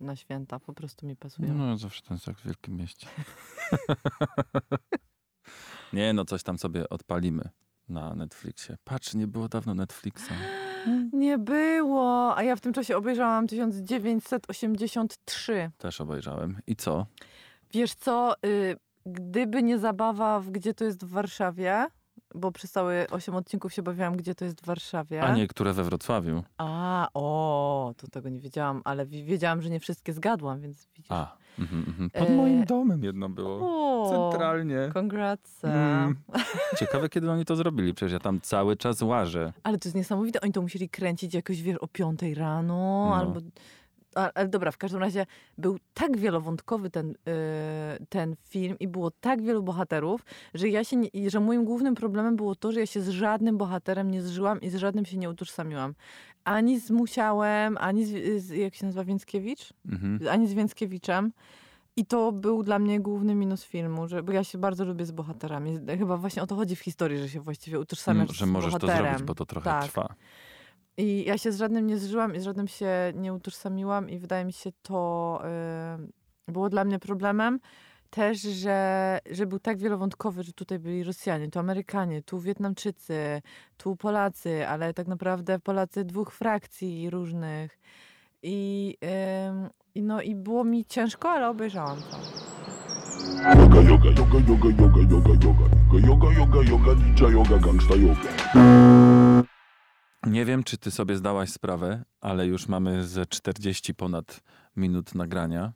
na 0.00 0.16
święta, 0.16 0.60
po 0.60 0.72
prostu 0.72 1.06
mi 1.06 1.16
pasują. 1.16 1.54
No 1.54 1.76
zawsze 1.76 2.02
ten 2.02 2.18
seks 2.18 2.40
w 2.40 2.44
Wielkim 2.46 2.76
Mieście. 2.76 3.06
nie, 5.92 6.12
no 6.12 6.24
coś 6.24 6.42
tam 6.42 6.58
sobie 6.58 6.88
odpalimy 6.88 7.48
na 7.88 8.14
Netflixie. 8.14 8.76
Patrz, 8.84 9.14
nie 9.14 9.26
było 9.26 9.48
dawno 9.48 9.74
Netflixa. 9.74 10.30
Nie 11.12 11.38
było, 11.38 12.36
a 12.36 12.42
ja 12.42 12.56
w 12.56 12.60
tym 12.60 12.72
czasie 12.72 12.96
obejrzałam 12.96 13.46
1983. 13.46 15.70
Też 15.78 16.00
obejrzałem. 16.00 16.58
I 16.66 16.76
co? 16.76 17.06
Wiesz 17.72 17.94
co, 17.94 18.34
y, 18.46 18.76
gdyby 19.06 19.62
nie 19.62 19.78
zabawa 19.78 20.40
w 20.40 20.50
Gdzie 20.50 20.74
to 20.74 20.84
jest 20.84 21.04
w 21.04 21.10
Warszawie, 21.10 21.86
bo 22.34 22.52
przez 22.52 22.70
całe 22.72 23.06
8 23.10 23.34
odcinków 23.34 23.72
się 23.72 23.82
bawiłam 23.82 24.16
Gdzie 24.16 24.34
to 24.34 24.44
jest 24.44 24.60
w 24.60 24.64
Warszawie. 24.64 25.22
A 25.22 25.34
niektóre 25.34 25.72
we 25.72 25.84
Wrocławiu. 25.84 26.42
A, 26.58 27.08
o, 27.14 27.94
to 27.96 28.08
tego 28.08 28.28
nie 28.28 28.40
wiedziałam, 28.40 28.82
ale 28.84 29.06
wi- 29.06 29.24
wiedziałam, 29.24 29.62
że 29.62 29.70
nie 29.70 29.80
wszystkie 29.80 30.12
zgadłam, 30.12 30.60
więc 30.60 30.86
widzisz. 30.96 31.12
A, 31.12 31.36
mhm, 31.58 31.84
mhm. 31.88 32.10
pod 32.10 32.28
E, 32.28 32.36
moim 32.36 32.64
domem 32.64 33.04
jedno 33.04 33.28
było. 33.28 33.58
O, 33.60 34.30
Centralnie. 34.30 34.90
Congrats. 34.94 35.64
Mm. 35.64 36.16
Ciekawe, 36.78 37.08
kiedy 37.08 37.30
oni 37.30 37.44
to 37.44 37.56
zrobili. 37.56 37.94
Przecież 37.94 38.12
ja 38.12 38.18
tam 38.18 38.40
cały 38.40 38.76
czas 38.76 39.02
łażę. 39.02 39.52
Ale 39.62 39.78
to 39.78 39.88
jest 39.88 39.96
niesamowite. 39.96 40.40
Oni 40.40 40.52
to 40.52 40.62
musieli 40.62 40.88
kręcić 40.88 41.34
jakoś, 41.34 41.62
wiesz, 41.62 41.76
o 41.78 41.88
piątej 41.88 42.34
rano 42.34 43.06
No. 43.08 43.16
albo... 43.16 43.40
Ale 44.34 44.48
dobra, 44.48 44.70
w 44.70 44.78
każdym 44.78 45.00
razie 45.00 45.26
był 45.58 45.78
tak 45.94 46.16
wielowątkowy 46.16 46.90
ten, 46.90 47.10
y, 47.10 47.14
ten 48.08 48.36
film 48.48 48.76
i 48.80 48.88
było 48.88 49.10
tak 49.10 49.42
wielu 49.42 49.62
bohaterów, 49.62 50.24
że 50.54 50.68
ja 50.68 50.84
się 50.84 50.96
nie, 50.96 51.30
że 51.30 51.40
moim 51.40 51.64
głównym 51.64 51.94
problemem 51.94 52.36
było 52.36 52.54
to, 52.54 52.72
że 52.72 52.80
ja 52.80 52.86
się 52.86 53.00
z 53.00 53.08
żadnym 53.08 53.58
bohaterem 53.58 54.10
nie 54.10 54.22
zżyłam 54.22 54.60
i 54.60 54.70
z 54.70 54.74
żadnym 54.76 55.04
się 55.04 55.16
nie 55.16 55.30
utożsamiłam. 55.30 55.94
Ani 56.44 56.80
z 56.80 56.90
Musiałem, 56.90 57.76
ani 57.80 58.04
z, 58.06 58.42
z 58.42 58.50
jak 58.50 58.74
się 58.74 58.86
nazywa, 58.86 59.04
Więckiewicz? 59.04 59.72
Mhm. 59.88 60.20
Ani 60.30 60.48
z 60.48 60.54
Więckiewiczem. 60.54 61.32
I 61.96 62.06
to 62.06 62.32
był 62.32 62.62
dla 62.62 62.78
mnie 62.78 63.00
główny 63.00 63.34
minus 63.34 63.64
filmu, 63.64 64.08
że, 64.08 64.22
bo 64.22 64.32
ja 64.32 64.44
się 64.44 64.58
bardzo 64.58 64.84
lubię 64.84 65.06
z 65.06 65.10
bohaterami. 65.10 65.78
Chyba 65.98 66.16
właśnie 66.16 66.42
o 66.42 66.46
to 66.46 66.56
chodzi 66.56 66.76
w 66.76 66.80
historii, 66.80 67.18
że 67.18 67.28
się 67.28 67.40
właściwie 67.40 67.78
utożsamiasz 67.80 68.36
Że 68.36 68.46
z 68.46 68.48
możesz 68.48 68.74
to 68.74 68.86
zrobić, 68.86 69.22
bo 69.22 69.34
to 69.34 69.46
trochę 69.46 69.64
Tak. 69.64 69.84
trwa. 69.84 70.14
I 70.98 71.24
ja 71.26 71.38
się 71.38 71.52
z 71.52 71.58
żadnym 71.58 71.86
nie 71.86 71.98
zżyłam 71.98 72.34
i 72.34 72.40
z 72.40 72.44
żadnym 72.44 72.68
się 72.68 73.12
nie 73.14 73.32
utożsamiłam 73.32 74.10
i 74.10 74.18
wydaje 74.18 74.44
mi 74.44 74.52
się 74.52 74.70
to 74.82 75.40
y, 76.48 76.52
było 76.52 76.68
dla 76.68 76.84
mnie 76.84 76.98
problemem. 76.98 77.60
Też, 78.10 78.40
że, 78.40 79.18
że 79.30 79.46
był 79.46 79.58
tak 79.58 79.78
wielowątkowy, 79.78 80.42
że 80.42 80.52
tutaj 80.52 80.78
byli 80.78 81.04
Rosjanie, 81.04 81.50
tu 81.50 81.58
Amerykanie, 81.58 82.22
tu 82.22 82.40
Wietnamczycy, 82.40 83.42
tu 83.76 83.96
Polacy, 83.96 84.68
ale 84.68 84.94
tak 84.94 85.06
naprawdę 85.06 85.58
Polacy 85.58 86.04
dwóch 86.04 86.32
frakcji 86.32 87.10
różnych. 87.10 87.78
I, 88.42 88.96
i 89.94 90.02
no 90.02 90.22
i 90.22 90.34
było 90.34 90.64
mi 90.64 90.84
ciężko, 90.84 91.30
ale 91.30 91.48
obejrzałam 91.48 91.98
to. 91.98 92.18
Yoga, 93.60 93.80
yoga, 93.80 94.10
yoga, 94.10 94.38
yoga, 94.48 94.68
yoga, 94.68 95.00
yoga, 95.10 95.30
yoga. 95.44 95.68
Yoga, 96.08 96.32
yoga, 96.32 96.62
yoga, 96.70 96.94
ninja 96.94 97.28
yoga, 97.28 97.58
gangsta 97.58 97.94
yoga. 97.94 99.07
Nie 100.28 100.44
wiem, 100.44 100.64
czy 100.64 100.78
ty 100.78 100.90
sobie 100.90 101.16
zdałaś 101.16 101.50
sprawę, 101.50 102.04
ale 102.20 102.46
już 102.46 102.68
mamy 102.68 103.06
ze 103.06 103.26
40 103.26 103.94
ponad 103.94 104.40
minut 104.76 105.14
nagrania. 105.14 105.72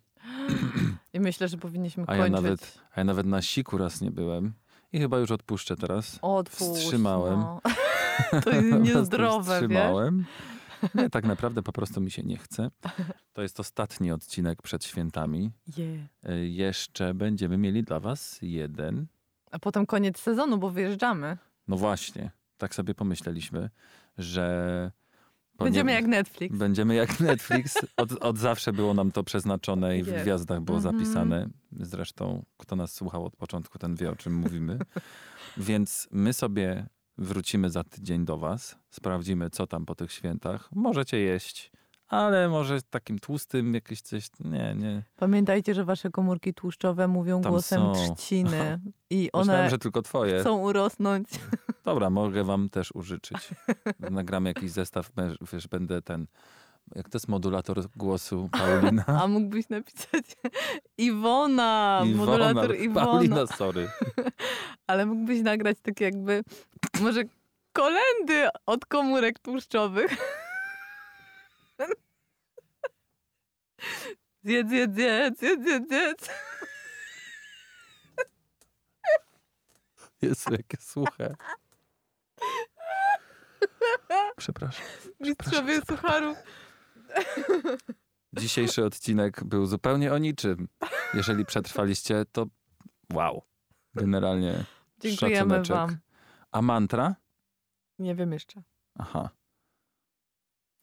I 1.13 1.21
myślę, 1.21 1.49
że 1.49 1.57
powinniśmy 1.57 2.05
A 2.07 2.17
ja 2.17 2.23
kończyć. 2.23 2.43
nawet- 2.43 2.79
A 2.95 3.01
ja 3.01 3.05
nawet 3.05 3.27
na 3.27 3.43
siku 3.43 3.79
raz 3.79 4.01
nie 4.01 4.11
byłem. 4.11 4.53
I 4.93 4.99
chyba 4.99 5.19
już 5.19 5.31
odpuszczę 5.31 5.77
teraz. 5.77 6.19
Otwórz, 6.23 6.79
wstrzymałem. 6.79 7.41
No. 7.41 7.61
To 8.45 8.51
jest 8.51 8.79
niezdrowe, 8.81 9.53
wiesz? 9.61 9.69
wstrzymałem. 9.69 10.25
Nie, 10.95 11.11
tak 11.11 11.25
naprawdę 11.25 11.63
po 11.63 11.73
prostu 11.73 12.01
mi 12.01 12.11
się 12.11 12.23
nie 12.23 12.37
chce. 12.39 12.71
To 13.33 13.43
jest 13.43 13.61
ostatni 13.61 14.13
odcinek 14.13 14.63
przed 14.63 14.85
świętami. 14.85 15.51
Yeah. 15.79 16.01
Y, 16.29 16.49
Jeszcze 16.49 17.15
będziemy 17.15 17.59
mieli 17.59 17.83
dla 17.83 18.01
was 18.01 18.39
jeden. 18.43 19.07
A 19.51 19.59
potem 19.59 19.87
koniec 19.87 20.21
sezonu, 20.21 20.59
bo 20.59 20.71
wyjeżdżamy. 20.71 21.39
No 21.69 21.77
właśnie, 21.77 22.31
tak 22.59 22.75
sobie 22.75 22.95
pomyśleliśmy, 22.95 23.71
że... 24.19 24.91
Będziemy 25.59 25.93
jak 25.93 26.07
Netflix. 26.07 26.57
Będziemy 26.57 26.95
jak 26.95 27.21
Netflix. 27.21 27.79
Od, 27.97 28.13
od 28.13 28.39
zawsze 28.39 28.73
było 28.73 28.95
nam 28.95 29.13
to 29.13 29.25
przeznaczone 29.25 29.99
i 29.99 30.03
w 30.03 30.13
gwiazdach 30.23 30.61
było 30.61 30.79
Mhm. 30.79 30.99
zapisane. 30.99 31.49
Zresztą, 31.73 32.45
kto 32.57 32.77
nas 32.77 32.95
słuchał 32.95 33.25
od 33.25 33.37
początku, 33.37 33.79
ten 33.79 33.95
wie, 33.95 34.11
o 34.11 34.17
czym 34.17 34.35
mówimy. 34.35 34.79
Więc 35.57 36.09
my 36.11 36.33
sobie 36.33 36.87
wrócimy 37.19 37.71
za 37.71 37.85
tydzień 37.85 38.25
do 38.25 38.39
Was. 38.39 38.79
Sprawdzimy, 38.91 39.51
co 39.51 39.67
tam 39.67 39.87
po 39.87 39.95
tych 39.95 40.13
świętach. 40.13 40.69
Możecie 40.73 41.19
jeść, 41.19 41.73
ale 42.13 42.49
może 42.49 42.83
takim 42.83 43.19
tłustym 43.19 43.75
jakieś 43.75 44.01
coś. 44.01 44.29
Nie, 44.41 44.75
nie. 44.79 45.03
Pamiętajcie, 45.17 45.75
że 45.75 45.85
wasze 45.85 46.11
komórki 46.11 46.55
tłuszczowe 46.55 47.09
mówią 47.09 47.41
Tam 47.43 47.53
głosem 47.53 47.81
są. 47.81 47.93
trzciny 48.17 48.81
i 49.11 49.31
Myślałem, 49.35 49.61
one 49.61 49.71
że 49.71 49.79
tylko 49.79 50.03
Twoje. 50.03 50.41
chcą 50.41 50.59
urosnąć. 50.59 51.29
Dobra, 51.85 52.11
mogę 52.11 52.45
Wam 52.45 52.69
też 52.69 52.93
użyczyć. 52.95 53.51
Nagramy 54.11 54.51
jakiś 54.51 54.71
zestaw, 54.71 55.11
wiesz, 55.53 55.69
będę 55.69 56.03
ten. 56.03 56.27
Jak 56.95 57.09
to 57.09 57.17
jest 57.17 57.29
modulator 57.29 57.89
głosu 57.97 58.49
Paulina? 58.59 59.05
A 59.07 59.27
mógłbyś 59.29 59.69
napisać 59.69 60.25
Iwona, 60.99 62.03
modulator 62.15 62.77
Iwona. 62.77 63.07
Paulina, 63.07 63.47
sorry. 63.47 63.91
Ale 64.87 65.07
mógłbyś 65.07 65.41
nagrać 65.43 65.77
tak 65.83 66.01
jakby 66.01 66.43
może 67.01 67.23
kolendy 67.73 68.49
od 68.67 68.87
komórek 68.87 69.39
tłuszczowych. 69.39 70.17
Zjedz, 74.45 74.69
zjedz, 74.71 74.95
zjedz, 74.95 75.39
zjedz, 75.39 75.63
zjedz, 75.65 75.89
zjedz. 75.89 76.29
Jezu, 80.23 80.51
jakie 80.53 80.77
suche. 80.81 81.37
Przepraszam. 84.37 84.87
Mistrzowie 85.21 85.81
sucharów. 85.89 86.37
Dzisiejszy 88.33 88.85
odcinek 88.85 89.45
był 89.45 89.67
zupełnie 89.67 90.13
o 90.13 90.19
niczym. 90.19 90.69
Jeżeli 91.15 91.45
przetrwaliście, 91.45 92.25
to 92.33 92.47
wow. 93.13 93.43
Generalnie 93.95 94.65
Dziękujemy 94.99 95.39
szacuneczek. 95.39 95.77
wam. 95.77 95.97
A 96.53 96.63
mantra? 96.63 97.15
Nie 97.99 98.15
wiem 98.15 98.33
jeszcze. 98.33 98.63
Aha. 98.99 99.31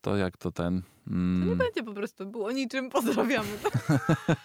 To 0.00 0.16
jak 0.16 0.36
to 0.36 0.52
ten... 0.52 0.82
To 0.82 0.88
nie 1.10 1.16
Mm, 1.16 1.58
będzie 1.58 1.82
po 1.82 1.92
prostu 1.92 2.26
było 2.26 2.52
niczym. 2.52 2.90
Pozdrawiamy. 2.96 3.48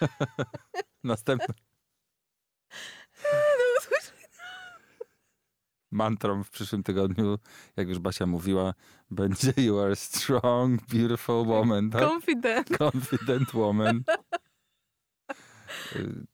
następny. 1.03 1.55
mantrą 5.91 6.43
w 6.43 6.49
przyszłym 6.49 6.83
tygodniu, 6.83 7.39
jak 7.77 7.87
już 7.89 7.99
Basia 7.99 8.25
mówiła, 8.25 8.73
będzie 9.11 9.53
You 9.57 9.79
are 9.79 9.95
strong, 9.95 10.81
beautiful 10.87 11.45
woman. 11.45 11.89
Tak? 11.89 12.01
Confident. 12.01 12.77
Confident 12.77 13.51
woman. 13.53 14.03
Y, 15.95 16.25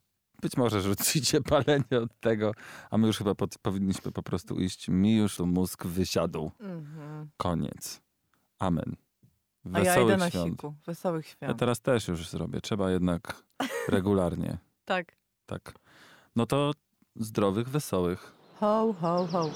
Być 0.42 0.58
może 0.58 0.82
rzucicie 0.82 1.42
palenie 1.42 2.00
od 2.04 2.20
tego, 2.20 2.52
a 2.92 2.98
my 2.98 3.08
już 3.08 3.18
chyba 3.18 3.36
pod, 3.36 3.58
powinniśmy 3.58 4.12
po 4.12 4.24
prostu 4.24 4.60
iść. 4.60 4.90
Mi 4.90 5.16
już 5.18 5.40
mózg 5.40 5.86
wysiadł. 5.86 6.52
Mhm. 6.60 7.30
Koniec. 7.38 8.02
Amen. 8.60 8.96
A 9.74 9.80
ja 9.80 9.84
Wesołych 9.86 10.08
idę 10.08 10.18
na 10.18 10.30
świąt. 10.30 10.52
siku. 10.52 10.74
Wesołych 10.86 11.26
Ja 11.26 11.32
świąt. 11.48 11.60
teraz 11.60 11.82
też 11.82 12.08
już 12.08 12.30
zrobię. 12.30 12.62
Trzeba 12.62 12.92
jednak 12.92 13.44
regularnie. 13.88 14.58
Tak. 14.86 15.16
Tak. 15.46 15.74
No 16.36 16.46
to 16.46 16.72
zdrowych, 17.16 17.70
wesołych. 17.70 18.32
Ho, 18.60 18.94
ho, 19.02 19.28
ho. 19.32 19.50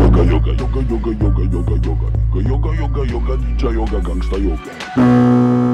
Yoga, 0.00 0.22
yoga, 0.22 0.52
yoga, 0.52 0.80
yoga, 0.90 1.10
yoga, 1.10 1.42
yoga, 1.52 1.72
yoga. 1.86 2.48
Yoga, 2.50 2.74
yoga, 2.74 3.04
yoga, 3.12 3.36
ninja 3.36 3.70
yoga, 3.70 4.00
gangsta 4.00 4.36
yoga. 4.36 5.71